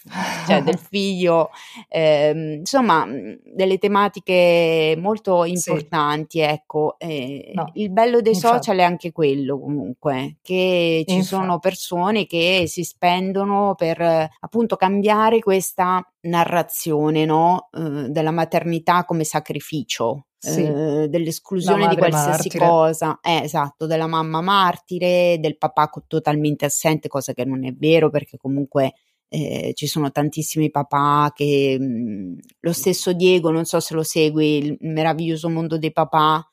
[0.48, 1.50] cioè del figlio,
[1.88, 4.59] ehm, insomma mm, delle tematiche
[4.98, 6.96] molto sì, importanti, ecco.
[6.98, 11.60] Eh, no, il bello dei infatti, social è anche quello comunque, che ci sono infatti.
[11.62, 17.70] persone che si spendono per eh, appunto cambiare questa narrazione, no?
[17.72, 20.26] Eh, della maternità come sacrificio.
[20.42, 22.66] Sì, eh, dell'esclusione di qualsiasi martire.
[22.66, 28.10] cosa, eh, esatto, della mamma martire, del papà totalmente assente, cosa che non è vero
[28.10, 28.94] perché comunque
[29.30, 34.58] eh, ci sono tantissimi papà che mh, lo stesso Diego, non so se lo segui,
[34.58, 36.44] il meraviglioso mondo dei papà,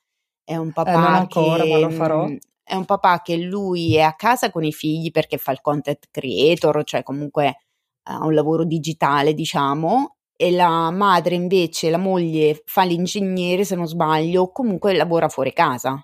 [0.43, 2.27] è un Eh, papà ancora, ma che lo farò.
[2.27, 5.61] mh, è un papà che lui è a casa con i figli perché fa il
[5.61, 7.55] content creator, cioè comunque
[8.03, 13.87] ha un lavoro digitale, diciamo, e la madre invece, la moglie, fa l'ingegnere se non
[13.87, 15.99] sbaglio, comunque lavora fuori casa.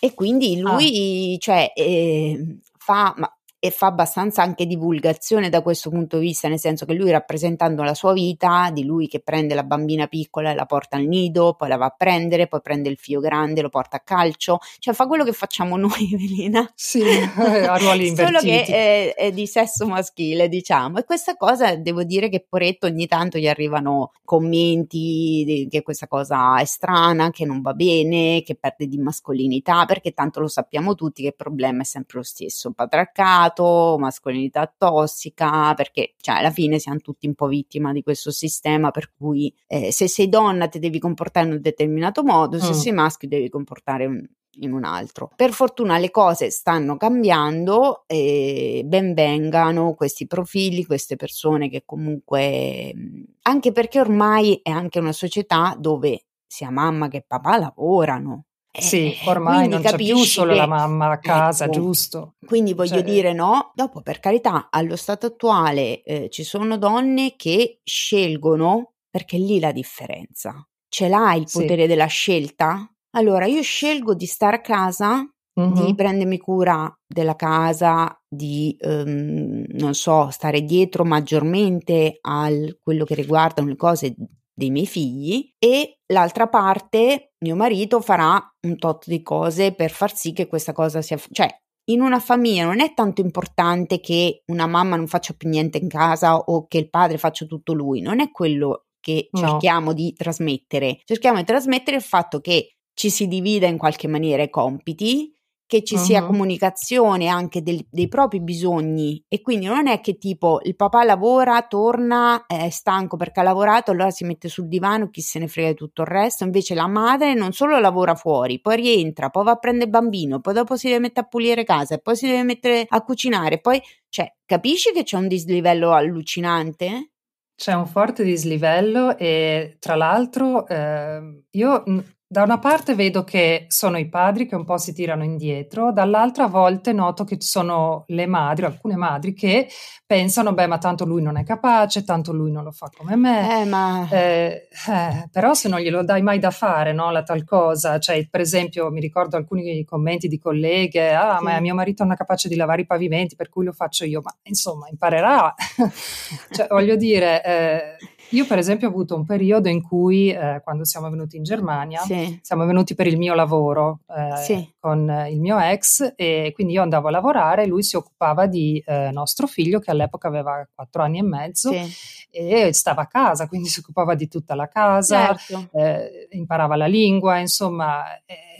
[0.00, 1.38] E quindi lui, ah.
[1.38, 3.30] cioè, eh, fa, ma
[3.62, 7.82] e fa abbastanza anche divulgazione da questo punto di vista, nel senso che lui rappresentando
[7.82, 11.52] la sua vita, di lui che prende la bambina piccola e la porta al nido,
[11.52, 14.94] poi la va a prendere, poi prende il figlio grande, lo porta a calcio, cioè
[14.94, 16.72] fa quello che facciamo noi, Evelina.
[16.74, 18.38] Sì, a ruoli invertiti.
[18.40, 20.98] Solo che è, è, di sesso maschile, diciamo.
[20.98, 26.06] E questa cosa, devo dire che Poretto ogni tanto gli arrivano commenti di, che questa
[26.06, 30.94] cosa è strana, che non va bene, che perde di mascolinità, perché tanto lo sappiamo
[30.94, 36.50] tutti che il problema è sempre lo stesso, patriarcato, patriarcato, mascolinità tossica, perché cioè, alla
[36.50, 40.68] fine siamo tutti un po' vittima di questo sistema per cui eh, se sei donna
[40.68, 42.72] ti devi comportare in un determinato modo, se mm.
[42.72, 44.24] sei maschio devi comportare un,
[44.60, 45.30] in un altro.
[45.36, 52.94] Per fortuna le cose stanno cambiando e ben vengano questi profili, queste persone che comunque
[53.42, 58.44] anche perché ormai è anche una società dove sia mamma che papà lavorano.
[58.72, 62.34] Sì, eh, ormai non c'è più solo che, la mamma a casa, ecco, giusto?
[62.44, 63.72] Quindi voglio cioè, dire, no?
[63.74, 69.72] Dopo, per carità, allo stato attuale eh, ci sono donne che scelgono, perché lì la
[69.72, 70.64] differenza.
[70.88, 71.88] Ce l'hai il potere sì.
[71.88, 72.88] della scelta?
[73.16, 75.28] Allora, io scelgo di stare a casa,
[75.60, 75.84] mm-hmm.
[75.84, 82.48] di prendermi cura della casa, di, um, non so, stare dietro maggiormente a
[82.80, 84.14] quello che riguardano le cose
[84.52, 90.14] dei miei figli e l'altra parte mio marito farà un tot di cose per far
[90.14, 91.48] sì che questa cosa sia cioè
[91.90, 95.88] in una famiglia non è tanto importante che una mamma non faccia più niente in
[95.88, 99.92] casa o che il padre faccia tutto lui, non è quello che cerchiamo no.
[99.94, 101.00] di trasmettere.
[101.04, 105.34] Cerchiamo di trasmettere il fatto che ci si divida in qualche maniera i compiti,
[105.70, 106.00] che ci uh-huh.
[106.00, 111.04] sia comunicazione anche del, dei propri bisogni e quindi non è che tipo il papà
[111.04, 115.46] lavora, torna, è stanco perché ha lavorato, allora si mette sul divano, chi se ne
[115.46, 119.44] frega di tutto il resto, invece la madre non solo lavora fuori, poi rientra, poi
[119.44, 122.26] va a prendere il bambino, poi dopo si deve mettere a pulire casa poi si
[122.26, 127.12] deve mettere a cucinare, poi cioè capisci che c'è un dislivello allucinante?
[127.54, 131.84] C'è un forte dislivello e tra l'altro eh, io
[132.32, 136.44] da una parte vedo che sono i padri che un po' si tirano indietro, dall'altra
[136.44, 139.66] a volte noto che sono le madri, alcune madri, che
[140.06, 143.62] pensano, beh, ma tanto lui non è capace, tanto lui non lo fa come me.
[143.62, 144.08] Eh, ma...
[144.08, 148.24] Eh, eh, però se non glielo dai mai da fare, no, la tal cosa, cioè
[148.30, 151.44] per esempio mi ricordo alcuni commenti di colleghe, ah, sì.
[151.44, 154.20] ma mio marito non è capace di lavare i pavimenti, per cui lo faccio io,
[154.22, 155.52] ma insomma imparerà.
[156.52, 157.96] cioè, voglio dire eh,
[158.30, 162.00] io per esempio ho avuto un periodo in cui eh, quando siamo venuti in Germania,
[162.00, 162.38] sì.
[162.42, 164.74] siamo venuti per il mio lavoro eh, sì.
[164.78, 168.82] con il mio ex e quindi io andavo a lavorare e lui si occupava di
[168.86, 171.92] eh, nostro figlio che all'epoca aveva quattro anni e mezzo sì.
[172.30, 175.68] e stava a casa, quindi si occupava di tutta la casa, certo.
[175.72, 178.04] Eh, imparava la lingua, insomma,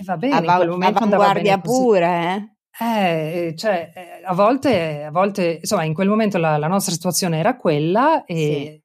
[0.04, 0.36] va bene.
[0.36, 2.58] Ava- in quel momento avanguardia pure, eh?
[2.82, 7.38] Eh, cioè, eh, a volte, a volte, insomma, in quel momento la, la nostra situazione
[7.38, 8.84] era quella e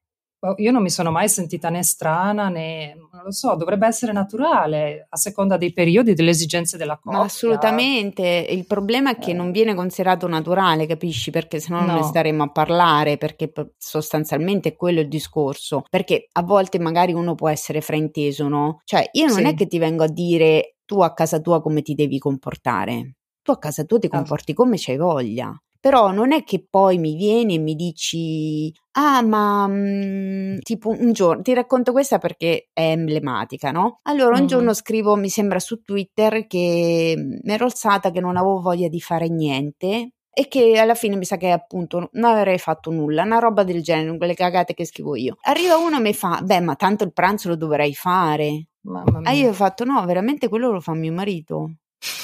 [0.56, 5.06] io non mi sono mai sentita né strana né, non lo so, dovrebbe essere naturale
[5.08, 7.18] a seconda dei periodi e delle esigenze della coppia.
[7.18, 9.34] Ma assolutamente, il problema è che eh.
[9.34, 11.30] non viene considerato naturale, capisci?
[11.30, 15.82] Perché se no non ne staremmo a parlare, perché sostanzialmente è quello il discorso.
[15.88, 18.80] Perché a volte magari uno può essere frainteso, no?
[18.84, 19.42] Cioè io non sì.
[19.42, 23.16] è che ti vengo a dire tu a casa tua come ti devi comportare.
[23.42, 27.14] Tu a casa tua ti comporti come c'hai voglia però non è che poi mi
[27.14, 32.70] vieni e mi dici ah ma mh, mm, tipo un giorno ti racconto questa perché
[32.72, 34.00] è emblematica no?
[34.02, 34.46] allora un mm-hmm.
[34.46, 38.88] giorno scrivo mi sembra su Twitter che mm, mi ero alzata che non avevo voglia
[38.88, 43.22] di fare niente e che alla fine mi sa che appunto non avrei fatto nulla,
[43.22, 45.38] una roba del genere, quelle cagate che scrivo io.
[45.42, 48.66] Arriva uno e mi fa, beh ma tanto il pranzo lo dovrei fare.
[48.82, 49.30] Mamma mia.
[49.30, 51.76] E io ho fatto, no, veramente quello lo fa mio marito.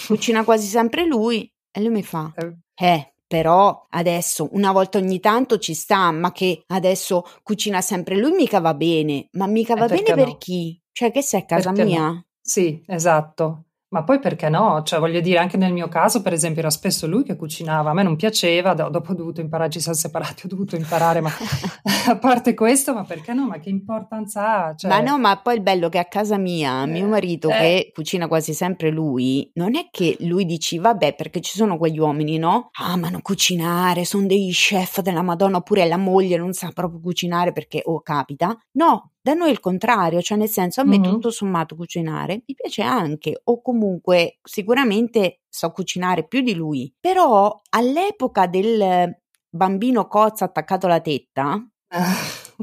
[0.07, 5.19] Cucina quasi sempre lui e lui mi fa, eh, eh però adesso una volta ogni
[5.19, 9.87] tanto ci sta, ma che adesso cucina sempre lui mica va bene, ma mica va
[9.87, 10.79] bene per chi?
[10.93, 12.09] Cioè che sei a casa perché mia?
[12.09, 12.27] No?
[12.43, 13.69] Sì, esatto.
[13.93, 14.83] Ma poi perché no?
[14.83, 17.93] Cioè, voglio dire, anche nel mio caso, per esempio, era spesso lui che cucinava, a
[17.93, 21.31] me non piaceva, dopo ho dovuto imparare, ci siamo separati, ho dovuto imparare, ma
[22.09, 23.47] a parte questo, ma perché no?
[23.47, 24.75] Ma che importanza ha?
[24.75, 24.91] Cioè...
[24.91, 27.53] Ma no, ma poi il bello che a casa mia, eh, mio marito eh.
[27.53, 31.99] che cucina quasi sempre lui, non è che lui dici, vabbè, perché ci sono quegli
[31.99, 32.71] uomini, no?
[32.81, 37.83] Amano cucinare, sono dei chef della Madonna, oppure la moglie non sa proprio cucinare perché,
[37.85, 38.57] oh, capita.
[38.73, 41.11] No, da noi il contrario, cioè nel senso a me mm-hmm.
[41.11, 47.61] tutto sommato cucinare mi piace anche o comunque sicuramente so cucinare più di lui, però
[47.71, 49.17] all'epoca del
[49.49, 51.65] bambino cozza attaccato alla tetta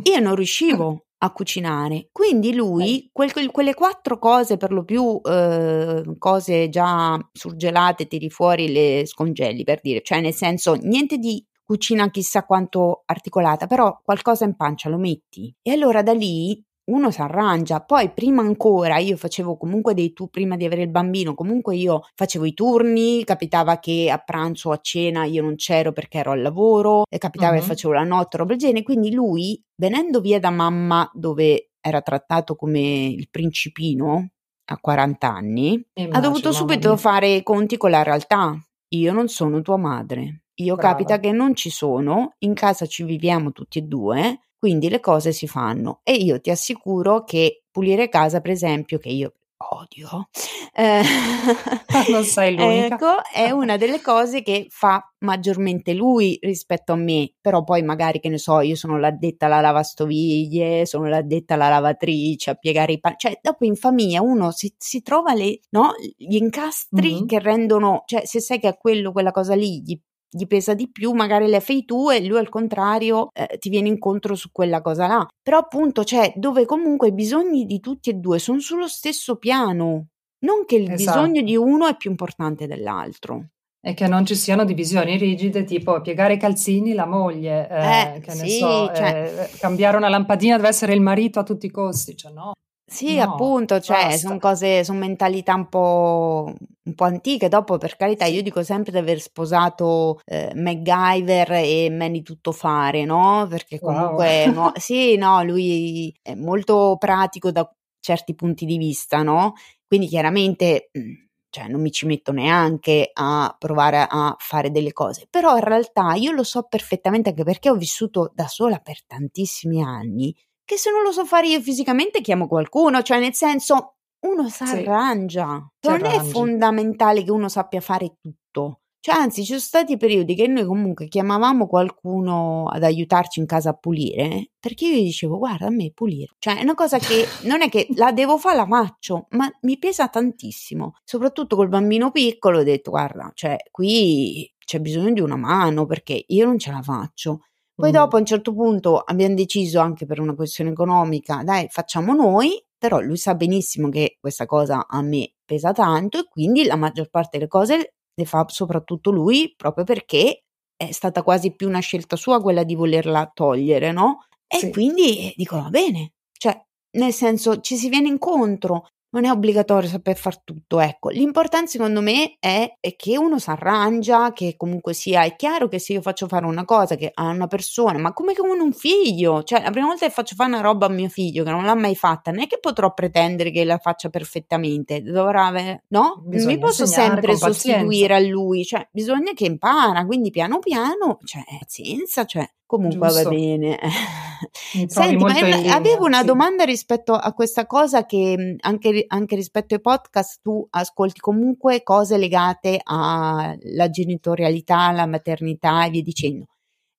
[0.04, 1.04] io non riuscivo.
[1.22, 2.10] a cucinare.
[2.12, 8.72] Quindi lui, quel, quelle quattro cose, per lo più eh, cose già surgelate, tiri fuori,
[8.72, 14.44] le scongeli per dire, cioè nel senso niente di cucina chissà quanto articolata, però qualcosa
[14.44, 15.54] in pancia lo metti.
[15.62, 17.80] E allora da lì uno si arrangia.
[17.82, 22.02] Poi prima ancora io facevo comunque dei tu prima di avere il bambino, comunque io
[22.16, 26.32] facevo i turni, capitava che a pranzo o a cena io non c'ero perché ero
[26.32, 27.60] al lavoro, e capitava uh-huh.
[27.60, 32.02] che facevo la notte, roba del genere, quindi lui venendo via da mamma dove era
[32.02, 34.32] trattato come il principino
[34.72, 38.56] a 40 anni, Immagino, ha dovuto subito fare i conti con la realtà.
[38.96, 40.46] Io non sono tua madre.
[40.60, 40.92] Io Brava.
[40.94, 45.32] capita che non ci sono, in casa ci viviamo tutti e due, quindi le cose
[45.32, 46.02] si fanno.
[46.04, 50.30] E io ti assicuro che pulire casa, per esempio, che io odio,
[50.74, 51.02] eh,
[52.12, 52.96] non sei l'unica.
[52.96, 58.20] ecco, è una delle cose che fa maggiormente lui rispetto a me, però poi magari
[58.20, 63.00] che ne so, io sono l'addetta alla lavastoviglie, sono l'addetta alla lavatrice, a piegare i
[63.00, 67.26] panni, cioè dopo in famiglia uno si, si trova le, no, gli incastri mm-hmm.
[67.26, 70.00] che rendono, cioè se sai che a quello, quella cosa lì gli
[70.30, 73.88] gli pesa di più, magari le fai tu e lui al contrario eh, ti viene
[73.88, 75.28] incontro su quella cosa là.
[75.42, 80.08] Però appunto c'è dove comunque i bisogni di tutti e due sono sullo stesso piano,
[80.46, 81.20] non che il esatto.
[81.20, 83.48] bisogno di uno è più importante dell'altro.
[83.82, 88.20] E che non ci siano divisioni rigide tipo piegare i calzini la moglie, eh, eh,
[88.20, 89.50] che ne sì, so, cioè...
[89.54, 92.52] eh, cambiare una lampadina deve essere il marito a tutti i costi, cioè no.
[92.90, 97.48] Sì, no, appunto, cioè, sono cose, sono mentalità un po', un po' antiche.
[97.48, 103.46] Dopo, per carità, io dico sempre di aver sposato eh, MacGyver e Manny Tuttofare, no?
[103.48, 104.54] Perché comunque, wow.
[104.54, 109.54] no, sì, no, lui è molto pratico da certi punti di vista, no?
[109.86, 111.14] Quindi chiaramente, mm,
[111.52, 116.14] cioè, non mi ci metto neanche a provare a fare delle cose, però in realtà
[116.14, 120.36] io lo so perfettamente anche perché ho vissuto da sola per tantissimi anni
[120.70, 123.96] che se non lo so fare io fisicamente chiamo qualcuno, cioè nel senso
[124.28, 125.68] uno si arrangia.
[125.80, 128.82] Sì, non è fondamentale che uno sappia fare tutto.
[129.00, 133.70] Cioè, anzi, ci sono stati periodi che noi comunque chiamavamo qualcuno ad aiutarci in casa
[133.70, 136.34] a pulire, perché io gli dicevo, guarda, a me pulire.
[136.38, 139.80] Cioè, è una cosa che non è che la devo fare, la faccio, ma mi
[139.80, 140.98] pesa tantissimo.
[141.04, 146.26] Soprattutto col bambino piccolo ho detto, guarda, cioè, qui c'è bisogno di una mano perché
[146.28, 147.46] io non ce la faccio.
[147.80, 152.14] Poi dopo a un certo punto abbiamo deciso anche per una questione economica, dai, facciamo
[152.14, 156.76] noi, però lui sa benissimo che questa cosa a me pesa tanto e quindi la
[156.76, 160.44] maggior parte delle cose le fa soprattutto lui proprio perché
[160.76, 164.26] è stata quasi più una scelta sua quella di volerla togliere, no?
[164.46, 164.72] E sì.
[164.72, 166.62] quindi dico va bene, cioè
[166.98, 171.10] nel senso ci si viene incontro, non è obbligatorio saper far tutto, ecco.
[171.10, 175.80] L'importante secondo me è, è che uno si arrangia, che comunque sia, è chiaro che
[175.80, 179.44] se io faccio fare una cosa che a una persona, ma come come un figlio,
[179.44, 181.76] cioè la prima volta che faccio fare una roba a mio figlio che non l'ha
[181.76, 186.22] mai fatta, non è che potrò pretendere che la faccia perfettamente, dovrà avere, no?
[186.26, 191.20] Bisogna non mi posso sempre sostituire a lui, cioè bisogna che impara, quindi piano piano,
[191.24, 193.24] cioè pazienza, cioè Comunque Giusto.
[193.24, 193.80] va bene.
[194.86, 196.26] Senti, ma avevo una sì.
[196.26, 202.20] domanda rispetto a questa cosa che anche, anche, rispetto ai podcast tu ascolti comunque cose
[202.20, 206.46] legate alla genitorialità, alla maternità e via dicendo.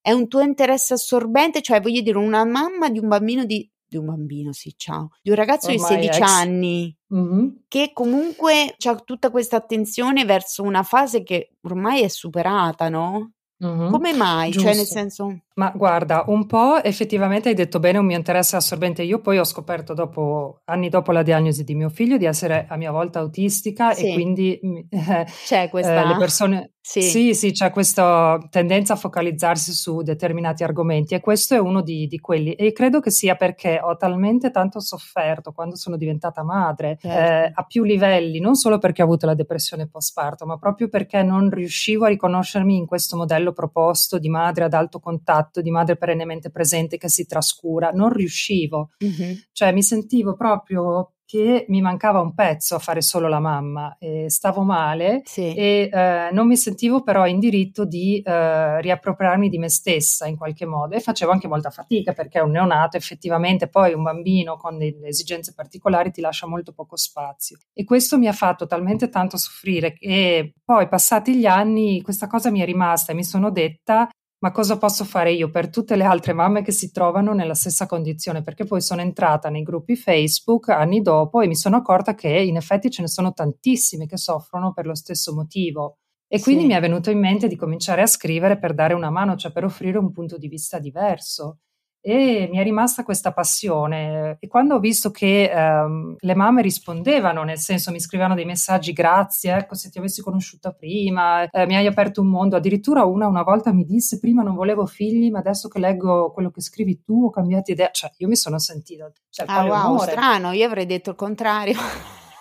[0.01, 1.63] È un tuo interesse assorbente?
[1.63, 5.31] Cioè voglio dire una mamma di un bambino di di un bambino, sì, ciao, di
[5.31, 6.29] un ragazzo Ormai di 16 ex.
[6.29, 7.49] anni mm-hmm.
[7.69, 13.33] che comunque ha tutta questa attenzione verso una fase che ormai è superata, no?
[13.65, 13.91] Mm-hmm.
[13.91, 14.51] Come mai?
[14.51, 14.69] Giusto.
[14.69, 15.41] Cioè, nel senso.
[15.61, 19.03] Ma guarda, un po' effettivamente hai detto bene, un mio interesse assorbente.
[19.03, 22.77] Io poi ho scoperto dopo, anni dopo la diagnosi di mio figlio, di essere a
[22.77, 24.07] mia volta autistica sì.
[24.07, 26.03] e quindi eh, c'è questa.
[26.03, 26.73] Eh, le persone.
[26.83, 27.03] Sì.
[27.03, 32.07] sì, sì, c'è questa tendenza a focalizzarsi su determinati argomenti e questo è uno di,
[32.07, 32.55] di, quelli.
[32.55, 37.19] E credo che sia perché ho talmente tanto sofferto quando sono diventata madre, certo.
[37.19, 41.23] eh, a più livelli, non solo perché ho avuto la depressione postparto, ma proprio perché
[41.23, 45.71] non riuscivo a riconoscermi in questo modello proposto di madre ad alto contatto fatto di
[45.71, 49.33] madre perennemente presente che si trascura, non riuscivo, mm-hmm.
[49.53, 54.29] cioè mi sentivo proprio che mi mancava un pezzo a fare solo la mamma, e
[54.29, 55.55] stavo male sì.
[55.55, 60.37] e eh, non mi sentivo però in diritto di eh, riappropriarmi di me stessa in
[60.37, 64.77] qualche modo e facevo anche molta fatica perché un neonato effettivamente poi un bambino con
[64.77, 69.37] delle esigenze particolari ti lascia molto poco spazio e questo mi ha fatto talmente tanto
[69.37, 74.09] soffrire che poi passati gli anni questa cosa mi è rimasta e mi sono detta
[74.41, 77.87] ma cosa posso fare io per tutte le altre mamme che si trovano nella stessa
[77.87, 78.43] condizione?
[78.43, 82.57] Perché poi sono entrata nei gruppi Facebook anni dopo e mi sono accorta che in
[82.57, 85.99] effetti ce ne sono tantissime che soffrono per lo stesso motivo.
[86.27, 86.69] E quindi sì.
[86.69, 89.65] mi è venuto in mente di cominciare a scrivere per dare una mano, cioè per
[89.65, 91.59] offrire un punto di vista diverso.
[92.01, 97.43] E mi è rimasta questa passione e quando ho visto che ehm, le mamme rispondevano,
[97.43, 101.77] nel senso mi scrivevano dei messaggi grazie, ecco se ti avessi conosciuta prima, eh, mi
[101.77, 105.41] hai aperto un mondo, addirittura una una volta mi disse prima non volevo figli ma
[105.41, 109.11] adesso che leggo quello che scrivi tu ho cambiato idea, cioè io mi sono sentita,
[109.29, 110.11] cioè, ah wow, onore.
[110.13, 111.75] strano, io avrei detto il contrario.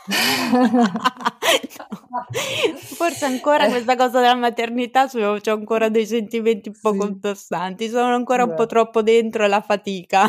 [2.32, 6.98] Forse ancora questa cosa della maternità ho ancora dei sentimenti un po' sì.
[6.98, 10.28] contrastanti, sono ancora un po' troppo dentro la fatica.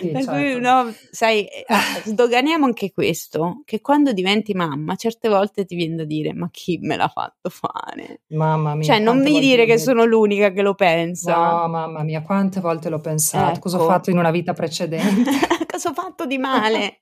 [0.00, 0.30] Sì, per certo.
[0.30, 5.74] cui no, sai, eh, ah, sdoganiamo anche questo, che quando diventi mamma certe volte ti
[5.74, 8.22] viene da dire ma chi me l'ha fatto fare?
[8.28, 8.84] Mamma mia.
[8.84, 11.34] Cioè non mi dire che sono l'unica che lo pensa.
[11.34, 13.60] No, mamma mia, quante volte l'ho pensato, ecco.
[13.60, 13.90] cosa ho ecco.
[13.90, 15.30] fatto in una vita precedente?
[15.66, 17.00] cosa ho fatto di male?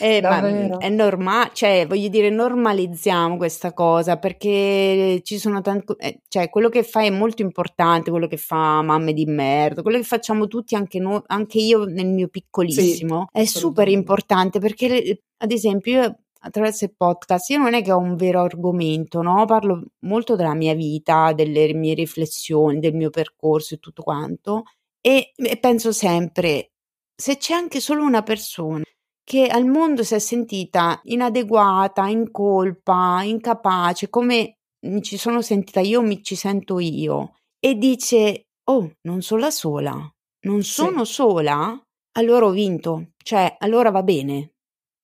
[0.00, 6.48] Eh, è normale, cioè voglio dire, normalizziamo questa cosa perché ci sono tanti, eh, cioè
[6.48, 10.46] quello che fai è molto importante, quello che fa mamme di merda, quello che facciamo
[10.46, 15.92] tutti, anche, no, anche io nel mio piccolissimo, sì, è super importante perché, ad esempio,
[15.92, 19.44] io attraverso il podcast io non è che ho un vero argomento, no?
[19.44, 24.64] Parlo molto della mia vita, delle mie riflessioni, del mio percorso e tutto quanto.
[25.00, 26.72] E, e penso sempre,
[27.14, 28.82] se c'è anche solo una persona
[29.28, 34.54] che al mondo si è sentita inadeguata, in colpa, incapace, come
[34.86, 39.50] mi ci sono sentita io, mi ci sento io, e dice, oh, non sono la
[39.50, 40.10] sola,
[40.46, 41.12] non sono sì.
[41.12, 41.78] sola,
[42.16, 44.52] allora ho vinto, cioè allora va bene,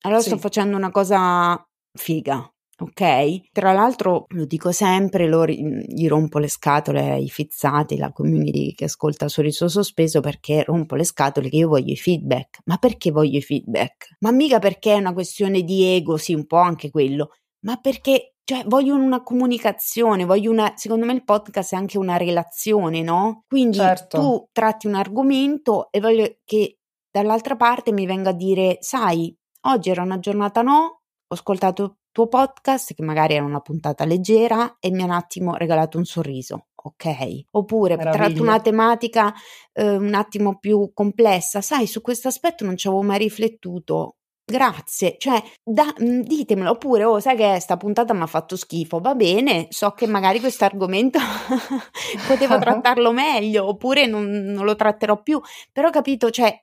[0.06, 0.30] allora sì.
[0.30, 1.62] sto facendo una cosa
[1.92, 2.50] figa
[2.84, 3.50] ok?
[3.52, 8.84] Tra l'altro, lo dico sempre, lo, gli rompo le scatole ai fizzati, la community che
[8.84, 12.58] ascolta Sorriso Sospeso perché rompo le scatole che io voglio i feedback.
[12.64, 14.16] Ma perché voglio i feedback?
[14.20, 17.30] Ma mica perché è una questione di ego, sì, un po' anche quello,
[17.60, 20.74] ma perché cioè, voglio una comunicazione, voglio una.
[20.76, 23.44] Secondo me il podcast è anche una relazione, no?
[23.48, 24.18] Quindi certo.
[24.18, 26.76] tu tratti un argomento e voglio che
[27.10, 32.28] dall'altra parte mi venga a dire: Sai, oggi era una giornata no, ho ascoltato tuo
[32.28, 36.68] podcast, che magari era una puntata leggera, e mi ha un attimo regalato un sorriso.
[36.76, 38.24] Ok, oppure Meraviglia.
[38.26, 39.34] tratto una tematica
[39.72, 45.16] eh, un attimo più complessa, sai, su questo aspetto non ci avevo mai riflettuto, Grazie,
[45.18, 49.14] cioè da, mm, ditemelo oppure, oh, sai che sta puntata mi ha fatto schifo, va
[49.14, 51.18] bene, so che magari questo argomento
[52.28, 55.40] potevo trattarlo meglio oppure non, non, lo tratterò più,
[55.72, 56.54] però capito, cioè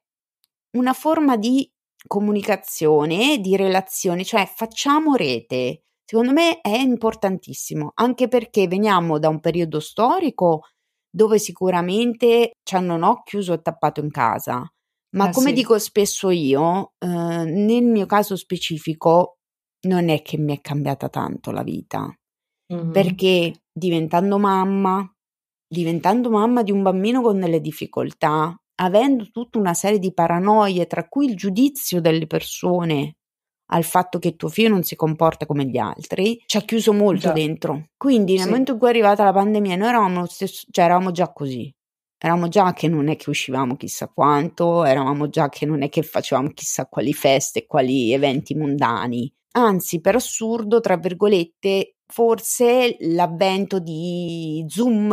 [0.77, 1.67] una forma di
[2.07, 5.83] comunicazione, di relazione, cioè facciamo rete.
[6.03, 10.63] Secondo me è importantissimo, anche perché veniamo da un periodo storico
[11.09, 14.69] dove sicuramente ci hanno no, chiuso e tappato in casa.
[15.15, 15.53] Ma eh come sì.
[15.53, 19.37] dico spesso io, eh, nel mio caso specifico
[19.87, 22.13] non è che mi è cambiata tanto la vita,
[22.73, 22.91] mm-hmm.
[22.91, 25.09] perché diventando mamma,
[25.67, 31.07] diventando mamma di un bambino con delle difficoltà, avendo tutta una serie di paranoie, tra
[31.07, 33.15] cui il giudizio delle persone
[33.73, 37.27] al fatto che tuo figlio non si comporta come gli altri, ci ha chiuso molto
[37.27, 37.31] già.
[37.31, 37.87] dentro.
[37.97, 38.49] Quindi nel sì.
[38.49, 41.73] momento in cui è arrivata la pandemia, noi eravamo, stesso, cioè, eravamo già così.
[42.23, 46.03] Eravamo già che non è che uscivamo chissà quanto, eravamo già che non è che
[46.03, 49.31] facevamo chissà quali feste, quali eventi mondani.
[49.53, 55.09] Anzi, per assurdo, tra virgolette, forse l'avvento di Zoom,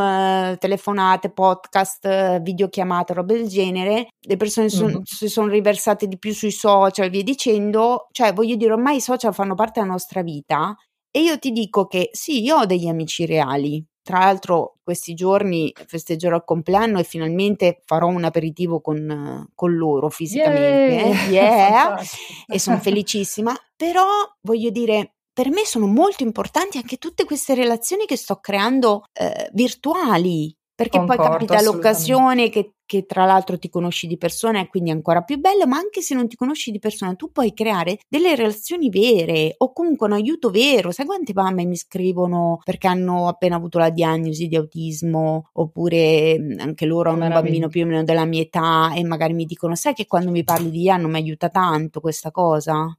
[0.59, 5.01] telefonate, podcast, videochiamate, robe del genere, le persone son, mm-hmm.
[5.05, 9.01] si sono riversate di più sui social e via dicendo, cioè voglio dire ormai i
[9.01, 10.77] social fanno parte della nostra vita
[11.11, 13.85] e io ti dico che sì, io ho degli amici reali.
[14.03, 20.09] Tra l'altro questi giorni festeggerò il compleanno e finalmente farò un aperitivo con, con loro
[20.09, 21.29] fisicamente.
[21.31, 21.69] Yeah!
[21.69, 22.03] yeah.
[22.47, 23.55] e sono felicissima.
[23.77, 24.05] Però
[24.41, 29.49] voglio dire, per me sono molto importanti anche tutte queste relazioni che sto creando eh,
[29.53, 34.67] virtuali, perché Concordo, poi capita l'occasione che, che, tra l'altro ti conosci di persona e
[34.67, 37.55] quindi è ancora più bello, ma anche se non ti conosci di persona tu puoi
[37.55, 40.91] creare delle relazioni vere o comunque un aiuto vero.
[40.91, 46.85] Sai quante mamme mi scrivono perché hanno appena avuto la diagnosi di autismo oppure anche
[46.85, 49.95] loro hanno un bambino più o meno della mia età e magari mi dicono sai
[49.95, 52.93] che quando mi parli di Ian mi aiuta tanto questa cosa?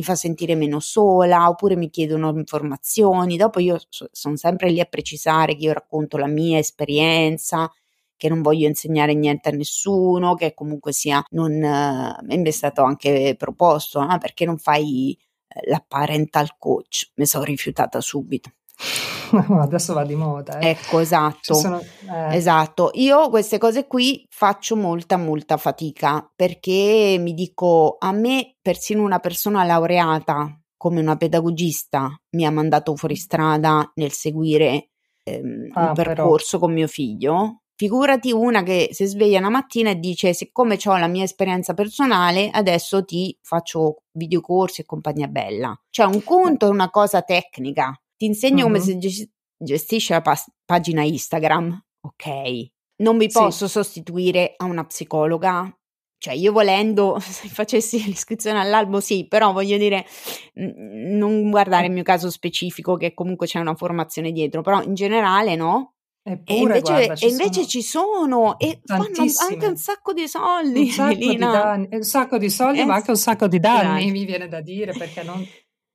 [0.00, 3.36] Mi fa sentire meno sola, oppure mi chiedono informazioni.
[3.36, 7.70] Dopo io so, sono sempre lì a precisare che io racconto la mia esperienza,
[8.16, 12.82] che non voglio insegnare niente a nessuno, che comunque sia non eh, mi è stato
[12.82, 15.16] anche proposto, ah, perché non fai
[15.48, 17.10] eh, la parental coach?
[17.16, 18.50] Mi sono rifiutata subito.
[19.60, 20.58] adesso va di moda.
[20.58, 20.70] Eh.
[20.70, 21.54] Ecco, esatto.
[21.54, 22.36] Sono, eh.
[22.36, 22.90] Esatto.
[22.94, 29.18] Io queste cose qui faccio molta, molta fatica perché mi dico, a me persino una
[29.18, 34.92] persona laureata come una pedagogista mi ha mandato fuori strada nel seguire
[35.24, 36.66] ehm, ah, un percorso però.
[36.66, 41.06] con mio figlio Figurati una che si sveglia una mattina e dice: Siccome ho la
[41.06, 45.74] mia esperienza personale, adesso ti faccio videocorsi e compagnia bella.
[45.88, 47.98] Cioè, un conto è una cosa tecnica.
[48.20, 48.82] Ti insegno mm-hmm.
[48.82, 51.82] come si gestisce la pas- pagina Instagram.
[52.00, 52.70] Ok.
[52.96, 53.72] Non mi posso sì.
[53.72, 55.74] sostituire a una psicologa
[56.22, 60.04] cioè io volendo, se facessi l'iscrizione all'albo sì, però voglio dire,
[60.52, 65.56] non guardare il mio caso specifico che comunque c'è una formazione dietro, però in generale
[65.56, 69.04] no, Eppure, e invece, guarda, ci, e invece sono ci sono e fanno
[69.50, 70.80] anche un sacco di soldi.
[70.80, 73.82] Un sacco, di, danni, un sacco di soldi, eh, ma anche un sacco di danni,
[73.86, 75.42] danni, mi viene da dire, perché non,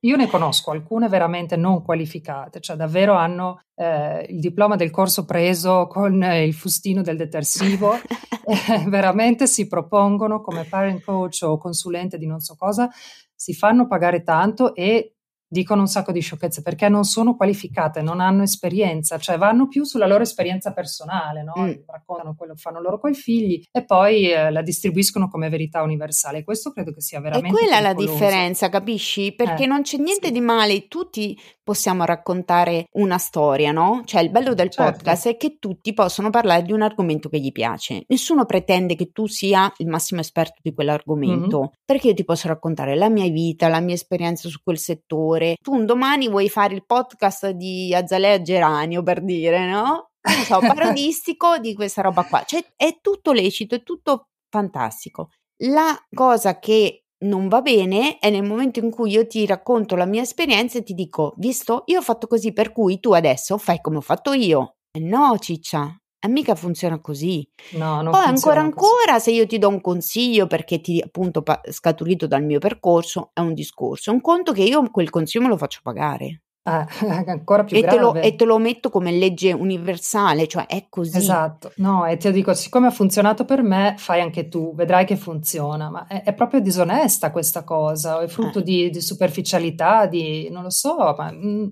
[0.06, 5.24] io ne conosco alcune veramente non qualificate, cioè davvero hanno eh, il diploma del corso
[5.24, 7.94] preso con il fustino del detersivo,
[8.46, 12.88] eh, veramente si propongono come parent coach o consulente di non so cosa,
[13.34, 15.15] si fanno pagare tanto e
[15.48, 19.84] dicono un sacco di sciocchezze perché non sono qualificate, non hanno esperienza, cioè vanno più
[19.84, 21.54] sulla loro esperienza personale, no?
[21.58, 21.72] mm.
[21.86, 25.82] raccontano quello che fanno loro con i figli e poi eh, la distribuiscono come verità
[25.82, 26.44] universale.
[26.44, 27.56] Questo credo che sia veramente...
[27.56, 29.34] E quella è la differenza, capisci?
[29.34, 30.32] Perché eh, non c'è niente sì.
[30.32, 34.02] di male, tutti possiamo raccontare una storia, no?
[34.04, 34.92] Cioè il bello del certo.
[34.92, 38.04] podcast è che tutti possono parlare di un argomento che gli piace.
[38.06, 41.68] Nessuno pretende che tu sia il massimo esperto di quell'argomento, mm-hmm.
[41.84, 45.35] perché io ti posso raccontare la mia vita, la mia esperienza su quel settore.
[45.60, 50.10] Tu un domani vuoi fare il podcast di Azalea Geranio per dire, no?
[50.20, 52.42] Non so, parodistico di questa roba qua.
[52.44, 55.30] Cioè è tutto lecito, è tutto fantastico.
[55.64, 60.04] La cosa che non va bene è nel momento in cui io ti racconto la
[60.04, 63.80] mia esperienza e ti dico, visto, io ho fatto così, per cui tu adesso fai
[63.80, 64.76] come ho fatto io.
[64.98, 65.94] No, ciccia,
[66.26, 67.48] e mica funziona così.
[67.72, 71.60] No, non Poi ancora ancora, se io ti do un consiglio perché ti appunto pa-
[71.70, 74.12] scaturito dal mio percorso, è un discorso.
[74.12, 76.42] Un conto che io quel consiglio me lo faccio pagare.
[76.68, 76.84] Ah,
[77.26, 77.96] ancora più e grave.
[77.96, 81.16] Te lo, e te lo metto come legge universale, cioè è così.
[81.16, 85.16] Esatto, no, e ti dico, siccome ha funzionato per me, fai anche tu, vedrai che
[85.16, 88.62] funziona, ma è, è proprio disonesta questa cosa, è frutto eh.
[88.64, 91.66] di, di, superficialità, di, non lo so, ma mh, mm,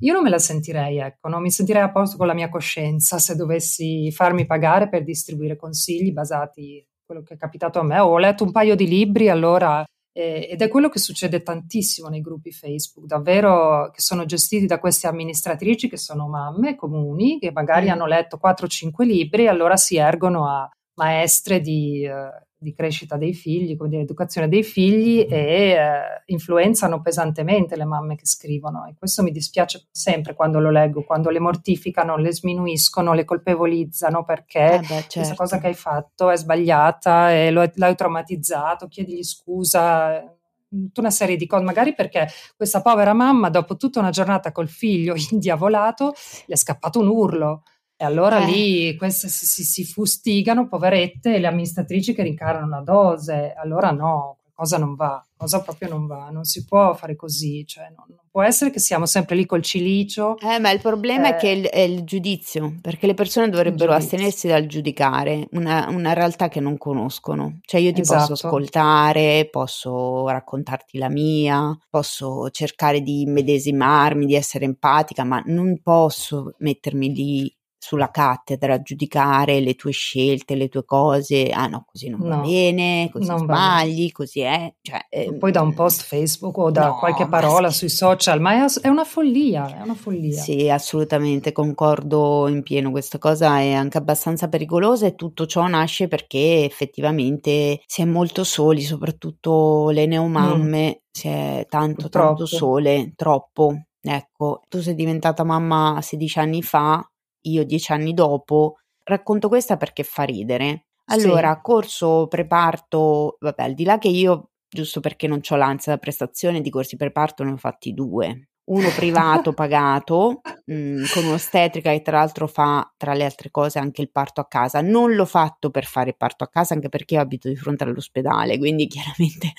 [0.00, 3.18] io non me la sentirei, ecco, non mi sentirei a posto con la mia coscienza
[3.18, 7.98] se dovessi farmi pagare per distribuire consigli basati quello che è capitato a me.
[8.00, 9.82] Ho letto un paio di libri, allora
[10.16, 14.78] eh, ed è quello che succede tantissimo nei gruppi Facebook, davvero che sono gestiti da
[14.78, 17.90] queste amministratrici che sono mamme comuni, che magari mm.
[17.90, 23.34] hanno letto 4-5 libri e allora si ergono a maestre di, eh, di crescita dei
[23.34, 28.86] figli, come dire, educazione dei figli e eh, influenzano pesantemente le mamme che scrivono.
[28.86, 34.24] E questo mi dispiace sempre quando lo leggo, quando le mortificano, le sminuiscono, le colpevolizzano
[34.24, 35.12] perché eh beh, certo.
[35.12, 40.22] questa cosa che hai fatto è sbagliata e lo, l'hai traumatizzato, chiedigli scusa,
[40.68, 42.26] tutta una serie di cose, magari perché
[42.56, 46.14] questa povera mamma dopo tutta una giornata col figlio indiavolato
[46.46, 47.62] gli è scappato un urlo
[47.96, 48.46] e allora eh.
[48.46, 53.54] lì queste si, si, si, fustigano, poverette, le amministratrici che rincarano la dose.
[53.56, 57.92] Allora no, qualcosa non va, cosa proprio non va, non si può fare così, cioè
[57.94, 60.38] non, non può essere che siamo sempre lì col cilicio.
[60.38, 61.30] Eh, ma il problema eh.
[61.30, 65.86] è che è il, è il, giudizio, perché le persone dovrebbero astenersi dal giudicare una,
[65.88, 67.60] una, realtà che non conoscono.
[67.62, 68.28] Cioè io ti esatto.
[68.28, 75.80] posso ascoltare, posso raccontarti la mia, posso cercare di medesimarmi, di essere empatica, ma non
[75.82, 77.55] posso mettermi lì
[77.86, 82.28] sulla cattedra a giudicare le tue scelte, le tue cose, ah no, così non no,
[82.28, 84.74] va bene, così sbagli, così è.
[84.82, 88.64] Cioè, eh, Poi da un post Facebook o da no, qualche parola sui social, ma
[88.64, 90.40] è, è, una follia, è una follia.
[90.40, 96.08] Sì, assolutamente, concordo in pieno, questa cosa è anche abbastanza pericolosa e tutto ciò nasce
[96.08, 101.00] perché effettivamente si è molto soli, soprattutto le neomamme, mm.
[101.08, 102.26] si è tanto, Purtroppo.
[102.26, 103.80] tanto sole, troppo.
[104.00, 107.04] Ecco, tu sei diventata mamma 16 anni fa,
[107.50, 110.86] io dieci anni dopo, racconto questa perché fa ridere.
[111.06, 111.60] Allora, sì.
[111.62, 116.60] corso preparto, vabbè, al di là che io, giusto perché non ho l'ansia da prestazione,
[116.60, 118.48] di corsi preparto ne ho fatti due.
[118.68, 123.78] Uno privato pagato mh, mm, con un'ostetrica che tra l'altro fa tra le altre cose
[123.78, 124.80] anche il parto a casa.
[124.80, 127.84] Non l'ho fatto per fare il parto a casa anche perché io abito di fronte
[127.84, 129.52] all'ospedale, quindi chiaramente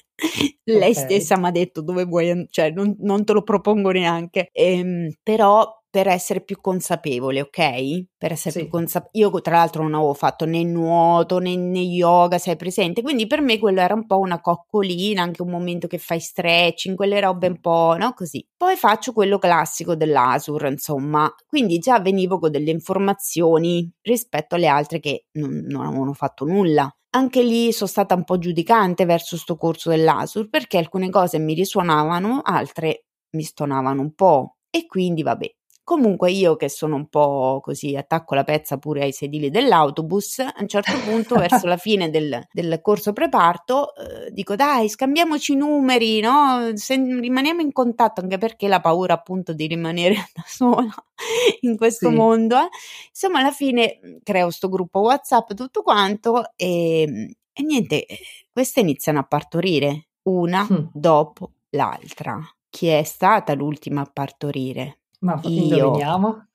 [0.65, 0.93] lei okay.
[0.93, 4.49] stessa mi ha detto dove vuoi, cioè non, non te lo propongo neanche.
[4.51, 5.65] Ehm, però
[5.97, 8.05] per essere più consapevole, ok?
[8.19, 8.59] Per essere sì.
[8.59, 9.17] più consapevole.
[9.17, 13.01] Io tra l'altro non avevo fatto né nuoto né, né, yoga, sei presente?
[13.01, 16.95] Quindi per me quello era un po' una coccolina, anche un momento che fai stretching,
[16.95, 18.13] quelle robe un po', no?
[18.13, 18.45] Così.
[18.55, 21.33] Poi faccio quello classico dell'Asur, insomma.
[21.47, 26.87] Quindi già venivo con delle informazioni rispetto alle altre che non, non avevano fatto nulla.
[27.15, 31.55] Anche lì sono stata un po' giudicante verso sto corso dell'Asur perché alcune cose mi
[31.55, 34.57] risuonavano, altre mi stonavano un po'.
[34.69, 35.56] E quindi vabbè,
[35.87, 40.53] Comunque io che sono un po' così, attacco la pezza pure ai sedili dell'autobus, a
[40.59, 45.55] un certo punto verso la fine del, del corso preparto eh, dico dai scambiamoci i
[45.55, 46.71] numeri, no?
[46.73, 50.93] Se, rimaniamo in contatto anche perché la paura appunto di rimanere da sola
[51.61, 52.15] in questo sì.
[52.15, 52.57] mondo.
[52.57, 52.67] Eh.
[53.07, 58.05] Insomma alla fine creo sto gruppo Whatsapp tutto quanto e, e niente,
[58.51, 60.87] queste iniziano a partorire una mm.
[60.91, 62.37] dopo l'altra.
[62.69, 64.97] Chi è stata l'ultima a partorire?
[65.19, 65.49] Ma io.
[65.49, 66.47] indoviniamo?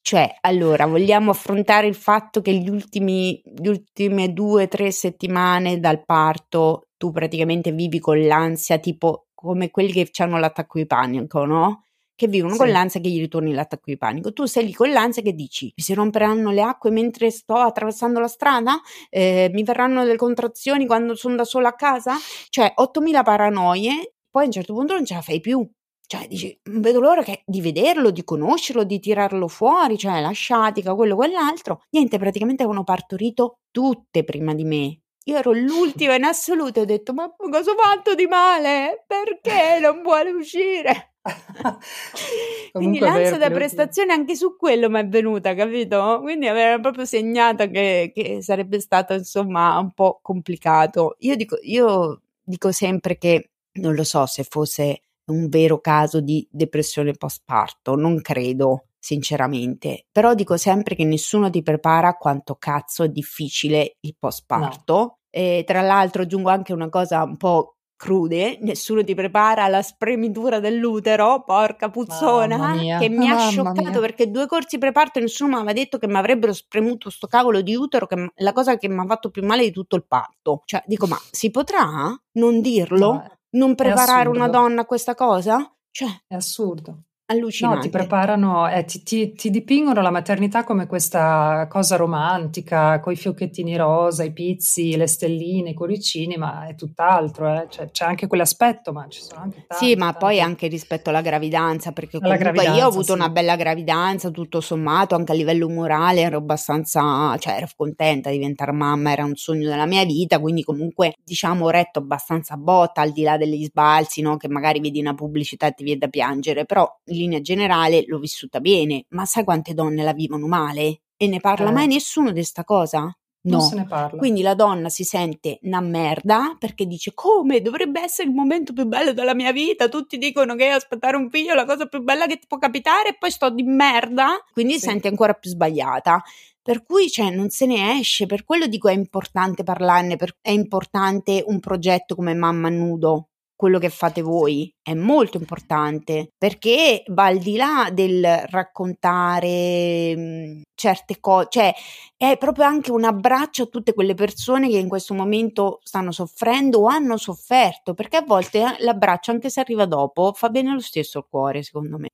[0.00, 5.78] Cioè, allora, vogliamo affrontare il fatto che gli ultimi, le ultime due o tre settimane
[5.78, 11.44] dal parto tu praticamente vivi con l'ansia, tipo come quelli che hanno l'attacco di panico,
[11.44, 11.84] no?
[12.16, 12.58] Che vivono sì.
[12.58, 14.32] con l'ansia che gli ritorni l'attacco di panico.
[14.32, 18.18] Tu sei lì con l'ansia che dici: mi si romperanno le acque mentre sto attraversando
[18.18, 18.80] la strada?
[19.08, 22.16] Eh, mi verranno delle contrazioni quando sono da sola a casa?
[22.48, 25.64] Cioè, 8000 paranoie, poi a un certo punto non ce la fai più
[26.08, 30.30] cioè, dici, non vedo l'ora che, di vederlo, di conoscerlo, di tirarlo fuori, cioè la
[30.30, 31.82] sciatica, quello, quell'altro.
[31.90, 35.00] Niente, praticamente avevano partorito tutte prima di me.
[35.24, 39.04] Io ero l'ultima in assoluto e ho detto, ma cosa ho fatto di male?
[39.06, 41.12] Perché non vuole uscire?
[42.72, 46.20] Quindi l'ansia da prestazione anche su quello mi è venuta, capito?
[46.22, 51.16] Quindi aveva proprio segnato che, che, sarebbe stato insomma un po' complicato.
[51.18, 56.46] Io dico, io dico sempre che non lo so se fosse un vero caso di
[56.50, 63.08] depressione postparto, non credo sinceramente, però dico sempre che nessuno ti prepara quanto cazzo è
[63.08, 64.94] difficile il postparto.
[64.94, 65.18] No.
[65.30, 70.60] E tra l'altro aggiungo anche una cosa un po' crude, nessuno ti prepara alla spremitura
[70.60, 74.00] dell'utero, porca puzzona, che mi ha scioccato mia.
[74.00, 77.74] perché due corsi preparto nessuno mi aveva detto che mi avrebbero spremuto sto cavolo di
[77.74, 80.62] utero, che è la cosa che mi ha fatto più male di tutto il parto.
[80.64, 83.12] Cioè, dico, ma si potrà non dirlo?
[83.12, 85.72] No, non preparare una donna a questa cosa?
[85.90, 87.04] Cioè, è assurdo.
[87.30, 87.76] Allucinante.
[87.76, 93.12] No, ti preparano, eh, ti, ti, ti, dipingono la maternità come questa cosa romantica, con
[93.12, 97.66] i fiocchettini rosa, i pizzi, le stelline, i cuoricini, ma è tutt'altro, eh.
[97.68, 99.84] cioè, c'è anche quell'aspetto, ma ci sono anche tanti.
[99.84, 100.18] Sì, ma tanti.
[100.20, 103.12] poi anche rispetto alla gravidanza, perché comunque gravidanza, io ho avuto sì.
[103.12, 108.38] una bella gravidanza, tutto sommato, anche a livello morale ero abbastanza, cioè ero contenta di
[108.38, 113.02] diventare mamma, era un sogno della mia vita, quindi comunque diciamo ho retto abbastanza botta,
[113.02, 114.38] al di là degli sbalzi, no?
[114.38, 118.60] che magari vedi una pubblicità e ti viene da piangere, però linea generale l'ho vissuta
[118.60, 121.02] bene, ma sai quante donne la vivono male?
[121.16, 121.72] E ne parla eh.
[121.72, 123.12] mai nessuno di questa cosa?
[123.40, 123.70] No.
[124.16, 128.84] Quindi la donna si sente una merda perché dice come dovrebbe essere il momento più
[128.84, 129.88] bello della mia vita.
[129.88, 133.10] Tutti dicono che aspettare un figlio è la cosa più bella che ti può capitare
[133.10, 134.44] e poi sto di merda.
[134.52, 134.80] Quindi sì.
[134.80, 136.22] si sente ancora più sbagliata.
[136.60, 141.42] Per cui cioè, non se ne esce, per quello dico è importante parlarne, è importante
[141.46, 143.27] un progetto come Mamma Nudo,
[143.58, 150.62] quello che fate voi è molto importante perché va al di là del raccontare mhmm,
[150.76, 151.74] certe cose, cioè
[152.16, 156.82] è proprio anche un abbraccio a tutte quelle persone che in questo momento stanno soffrendo
[156.82, 160.80] o hanno sofferto, perché a volte eh, l'abbraccio, anche se arriva dopo, fa bene lo
[160.80, 162.08] stesso al cuore, secondo me.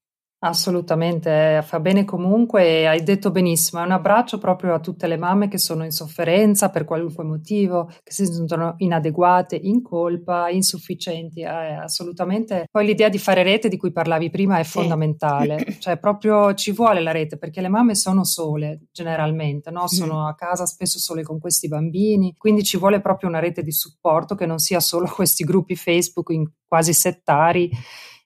[0.47, 5.49] Assolutamente, fa bene comunque hai detto benissimo, è un abbraccio proprio a tutte le mamme
[5.49, 11.47] che sono in sofferenza per qualunque motivo, che si sentono inadeguate, in colpa, insufficienti, eh,
[11.47, 12.67] assolutamente.
[12.71, 17.01] Poi l'idea di fare rete di cui parlavi prima è fondamentale, cioè proprio ci vuole
[17.01, 19.89] la rete perché le mamme sono sole generalmente, no?
[19.89, 23.73] sono a casa spesso sole con questi bambini, quindi ci vuole proprio una rete di
[23.73, 27.71] supporto che non sia solo questi gruppi Facebook in quasi settari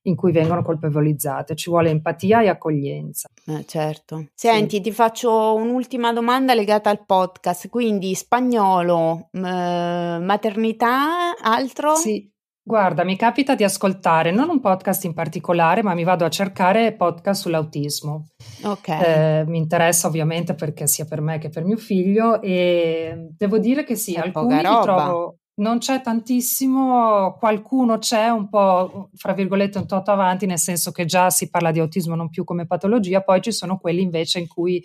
[0.08, 1.54] in cui vengono colpevolizzate.
[1.54, 3.28] Ci vuole empatia e accoglienza.
[3.46, 4.28] Eh, certo.
[4.34, 4.82] Senti, sì.
[4.82, 7.68] ti faccio un'ultima domanda legata al podcast.
[7.68, 11.94] Quindi spagnolo, eh, maternità, altro?
[11.94, 12.30] Sì.
[12.68, 16.92] Guarda, mi capita di ascoltare non un podcast in particolare, ma mi vado a cercare
[16.92, 18.26] podcast sull'autismo.
[18.64, 18.88] Ok.
[18.88, 23.84] Eh, mi interessa ovviamente perché sia per me che per mio figlio e devo dire
[23.84, 29.78] che sì, C'è alcuni li trovo non c'è tantissimo, qualcuno c'è un po', fra virgolette,
[29.78, 33.22] un tot avanti, nel senso che già si parla di autismo non più come patologia,
[33.22, 34.82] poi ci sono quelli invece in cui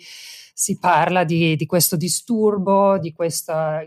[0.56, 3.80] si parla di, di questo disturbo, di questa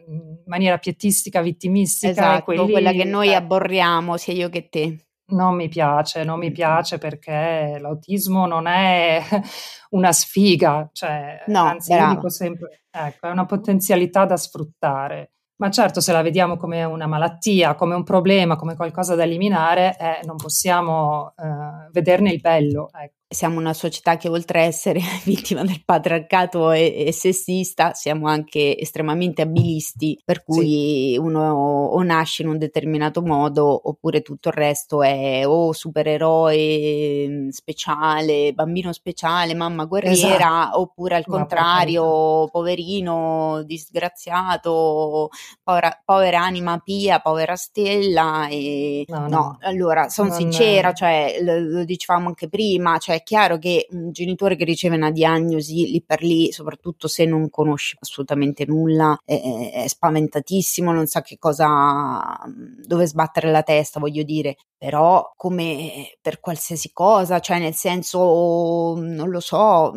[0.45, 2.11] maniera pietistica, vittimistica.
[2.11, 5.07] Esatto, quelli, quella che noi eh, aborriamo, sia io che te.
[5.29, 9.21] Non mi piace, non mi piace perché l'autismo non è
[9.91, 12.09] una sfiga, cioè, no, anzi, brava.
[12.09, 15.31] io dico sempre, ecco, è una potenzialità da sfruttare.
[15.59, 19.97] Ma certo, se la vediamo come una malattia, come un problema, come qualcosa da eliminare,
[19.97, 22.89] eh, non possiamo eh, vederne il bello.
[22.93, 23.16] Ecco.
[23.29, 28.77] Siamo una società che oltre a essere vittima del patriarcato e, e sessista, siamo anche
[28.77, 31.17] estremamente abilisti, per cui sì.
[31.17, 37.49] uno o nasce in un determinato modo oppure tutto il resto è o supereroe mm,
[37.49, 40.79] speciale, bambino speciale, mamma guerriera, esatto.
[40.79, 45.29] oppure al contrario, poverino, disgraziato,
[45.63, 48.47] povera, povera, anima pia, povera stella.
[48.47, 49.03] E...
[49.07, 49.27] No, no.
[49.27, 54.11] no allora sono sincera, cioè, lo, lo dicevamo anche prima, cioè è chiaro che un
[54.11, 59.83] genitore che riceve una diagnosi lì per lì, soprattutto se non conosce assolutamente nulla, è,
[59.83, 62.37] è spaventatissimo, non sa che cosa,
[62.85, 69.29] dove sbattere la testa, voglio dire, però come per qualsiasi cosa, cioè nel senso, non
[69.29, 69.93] lo so,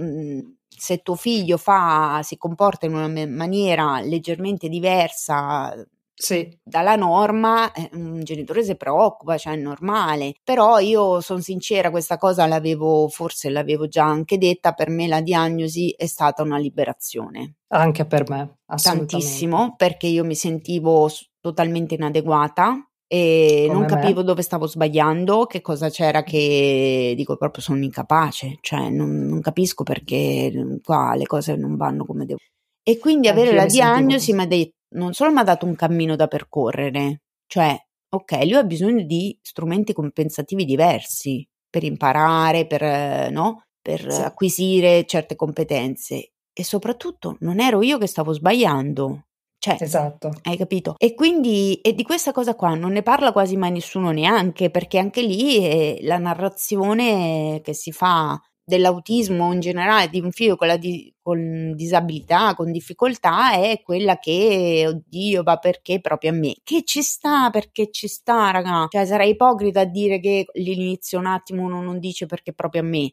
[0.69, 5.75] se tuo figlio fa, si comporta in una maniera leggermente diversa
[6.21, 6.59] sì.
[6.63, 10.35] dalla norma, eh, un genitore si preoccupa, cioè è normale.
[10.45, 15.21] Però io sono sincera, questa cosa l'avevo, forse l'avevo già anche detta, per me la
[15.21, 17.55] diagnosi è stata una liberazione.
[17.69, 21.09] Anche per me, Tantissimo, perché io mi sentivo
[21.41, 24.27] totalmente inadeguata e Come non capivo me.
[24.27, 29.83] dove stavo sbagliando, che cosa c'era che dico proprio sono incapace, cioè non, non capisco
[29.83, 32.39] perché qua le cose non vanno come devo.
[32.83, 35.75] E quindi Anche avere la diagnosi mi ha detto non solo mi ha dato un
[35.75, 37.77] cammino da percorrere, cioè,
[38.09, 43.65] ok, lui ha bisogno di strumenti compensativi diversi per imparare, per, no?
[43.81, 44.21] per sì.
[44.21, 49.25] acquisire certe competenze e soprattutto non ero io che stavo sbagliando.
[49.59, 50.31] Cioè, esatto.
[50.43, 50.95] Hai capito?
[50.97, 54.99] E quindi e di questa cosa qua non ne parla quasi mai nessuno neanche, perché
[54.99, 58.41] anche lì è la narrazione che si fa
[58.71, 64.19] dell'autismo in generale di un figlio con, la di, con disabilità, con difficoltà, è quella
[64.19, 66.55] che, oddio, va perché proprio a me.
[66.63, 68.87] Che ci sta, perché ci sta, raga.
[68.89, 72.85] Cioè, sarei ipocrita a dire che l'inizio un attimo uno non dice perché proprio a
[72.85, 73.13] me.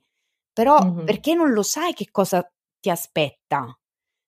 [0.54, 1.06] Però mm-hmm.
[1.06, 2.50] perché non lo sai che cosa
[2.80, 3.78] ti aspetta.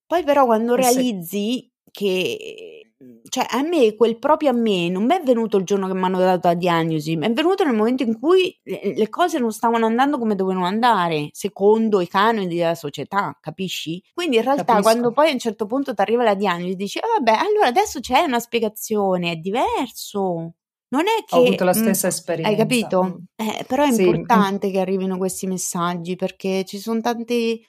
[0.05, 2.88] Poi però quando eh realizzi che
[3.29, 6.03] cioè a me quel proprio a me non mi è venuto il giorno che mi
[6.03, 9.85] hanno dato la diagnosi, mi è venuto nel momento in cui le cose non stavano
[9.85, 14.03] andando come dovevano andare, secondo i canoni della società, capisci?
[14.13, 14.81] Quindi in realtà Capisco.
[14.81, 18.01] quando poi a un certo punto ti arriva la diagnosi dici, ah, vabbè, allora adesso
[18.01, 20.55] c'è una spiegazione, è diverso.
[20.91, 21.35] Non è che...
[21.35, 22.51] Ho avuto la stessa mh, esperienza.
[22.51, 23.21] Hai capito?
[23.35, 24.01] Eh, però è sì.
[24.01, 27.63] importante che arrivino questi messaggi perché ci sono tanti,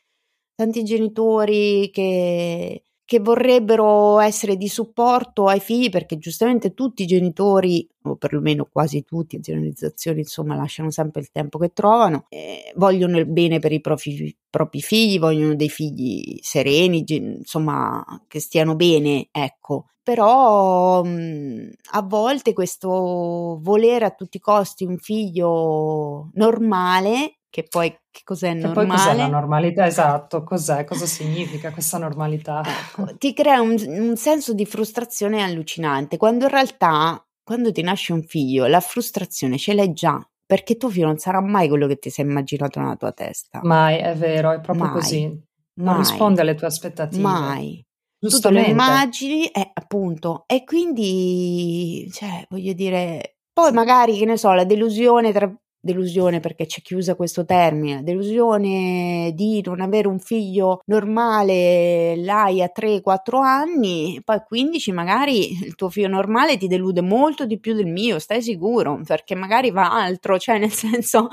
[0.55, 7.85] tanti genitori che che vorrebbero essere di supporto ai figli perché giustamente tutti i genitori,
[8.03, 13.19] o perlomeno quasi tutti, in generalizzazioni insomma lasciano sempre il tempo che trovano, eh, vogliono
[13.19, 19.27] il bene per i propri, propri, figli, vogliono dei figli sereni, insomma che stiano bene,
[19.33, 19.87] ecco.
[20.05, 27.91] Però mh, a volte questo volere a tutti i costi un figlio normale che poi
[28.11, 28.87] che cos'è che normale?
[28.87, 29.87] Poi cos'è la normalità?
[29.87, 30.85] Esatto, cos'è?
[30.85, 32.63] Cosa significa questa normalità?
[32.65, 38.13] Ecco, ti crea un, un senso di frustrazione allucinante, quando in realtà, quando ti nasce
[38.13, 41.99] un figlio, la frustrazione ce l'hai già, perché tuo figlio non sarà mai quello che
[41.99, 43.61] ti sei immaginato nella tua testa.
[43.65, 45.23] Mai, è vero, è proprio mai, così.
[45.25, 47.23] Non mai, risponde alle tue aspettative.
[47.23, 47.85] Mai.
[48.19, 54.37] Tu te lo immagini, eh, appunto, e quindi, cioè, voglio dire, poi magari, che ne
[54.37, 60.19] so, la delusione tra delusione perché c'è chiusa questo termine, delusione di non avere un
[60.19, 66.67] figlio normale, l'hai a 3-4 anni, poi a 15 magari il tuo figlio normale ti
[66.67, 71.29] delude molto di più del mio, stai sicuro, perché magari va altro, cioè nel senso,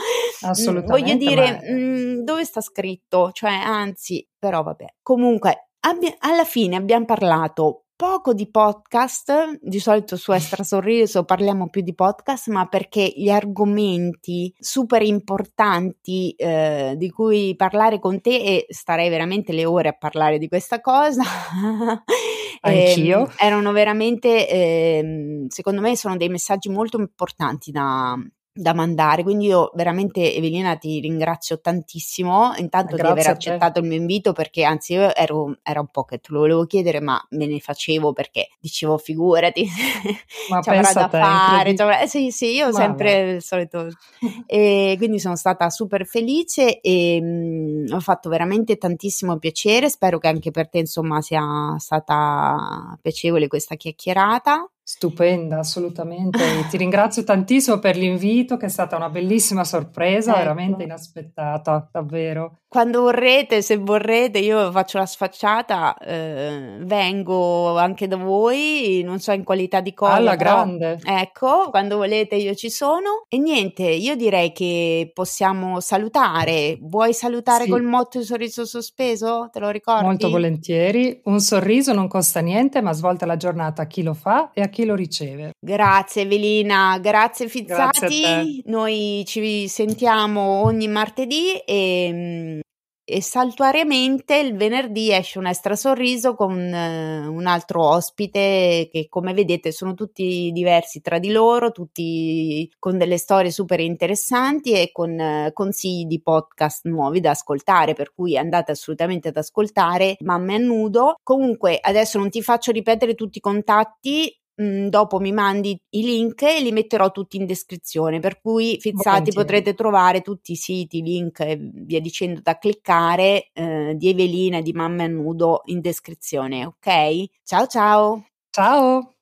[0.46, 1.74] mm, voglio dire, ma...
[1.74, 3.32] mh, mm, dove sta scritto?
[3.32, 4.86] Cioè, anzi, però vabbè.
[5.02, 11.68] Comunque, abbia, alla fine abbiamo parlato poco di podcast, di solito su Extra Sorriso parliamo
[11.70, 18.36] più di podcast, ma perché gli argomenti super importanti eh, di cui parlare con te
[18.36, 21.24] e starei veramente le ore a parlare di questa cosa.
[22.62, 23.28] Anch'io.
[23.28, 28.16] eh, erano veramente, eh, secondo me, sono dei messaggi molto importanti da,
[28.58, 29.24] da mandare.
[29.24, 32.54] Quindi io veramente Evelina ti ringrazio tantissimo.
[32.58, 36.04] Intanto Grazie di aver accettato il mio invito perché anzi io ero, era un po'
[36.04, 39.66] che te lo volevo chiedere ma me ne facevo perché dicevo figurati
[40.50, 43.88] ma ci avrà da te, fare cioè, eh, sì sì io ho sempre il solito
[44.46, 49.90] e quindi sono stata super felice e mh, ho fatto veramente tantissimo piacere.
[49.90, 56.40] Spero che anche per te insomma sia stata piacevole questa chiacchierata Stupenda, assolutamente.
[56.70, 60.40] Ti ringrazio tantissimo per l'invito, che è stata una bellissima sorpresa, ecco.
[60.40, 62.60] veramente inaspettata, davvero.
[62.70, 69.34] Quando vorrete, se vorrete, io faccio la sfacciata, eh, vengo anche da voi, non so
[69.34, 70.14] in qualità di cosa.
[70.14, 71.00] Alla grande.
[71.04, 73.26] Ecco, quando volete io ci sono.
[73.28, 76.78] E niente, io direi che possiamo salutare.
[76.82, 77.70] Vuoi salutare sì.
[77.70, 79.50] col motto il sorriso sospeso?
[79.52, 80.06] Te lo ricordi?
[80.06, 81.20] Molto volentieri.
[81.26, 84.68] Un sorriso non costa niente, ma svolta la giornata a chi lo fa e a
[84.68, 85.54] chi chi lo riceve.
[85.60, 88.00] Grazie Evelina, grazie Fizzati.
[88.00, 92.60] Grazie Noi ci sentiamo ogni martedì e,
[93.04, 99.34] e saltuariamente il venerdì esce un extra sorriso con uh, un altro ospite che come
[99.34, 105.10] vedete sono tutti diversi tra di loro, tutti con delle storie super interessanti e con
[105.18, 110.60] uh, consigli di podcast nuovi da ascoltare, per cui andate assolutamente ad ascoltare Mamme a
[110.60, 111.16] nudo.
[111.24, 116.42] Comunque adesso non ti faccio ripetere tutti i contatti, Mhmm, dopo mi mandi i link
[116.42, 121.40] e li metterò tutti in descrizione, per cui fizzati potrete trovare tutti i siti, link
[121.42, 126.66] e via dicendo da cliccare eh, di Evelina e di Mamme a Nudo in descrizione,
[126.66, 127.26] ok?
[127.44, 128.26] Ciao ciao!
[128.50, 129.14] Ciao!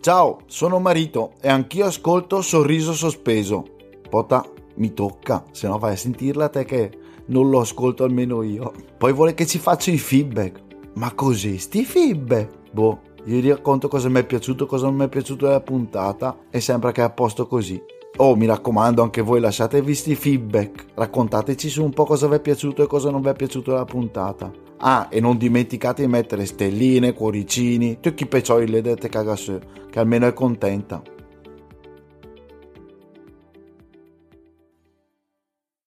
[0.00, 3.64] Ciao, sono Marito e anch'io ascolto Sorriso Sospeso.
[4.10, 6.90] Pota, mi tocca, se no vai a sentirla te che
[7.28, 8.74] non lo ascolto almeno io.
[8.98, 10.60] Poi vuole che ci faccia i feedback.
[10.96, 12.70] Ma così, sti feedback?
[12.72, 16.60] Boh vi racconto cosa mi è piaciuto, cosa non mi è piaciuto della puntata e
[16.60, 17.82] sembra che è a posto così.
[18.16, 20.86] Oh, mi raccomando, anche voi lasciatevi sti feedback.
[20.94, 23.84] Raccontateci su un po' cosa vi è piaciuto e cosa non vi è piaciuto della
[23.84, 24.52] puntata.
[24.78, 29.60] Ah, e non dimenticate di mettere stelline, cuoricini, tutti i peccioli le dette cagasse,
[29.90, 31.02] che almeno è contenta.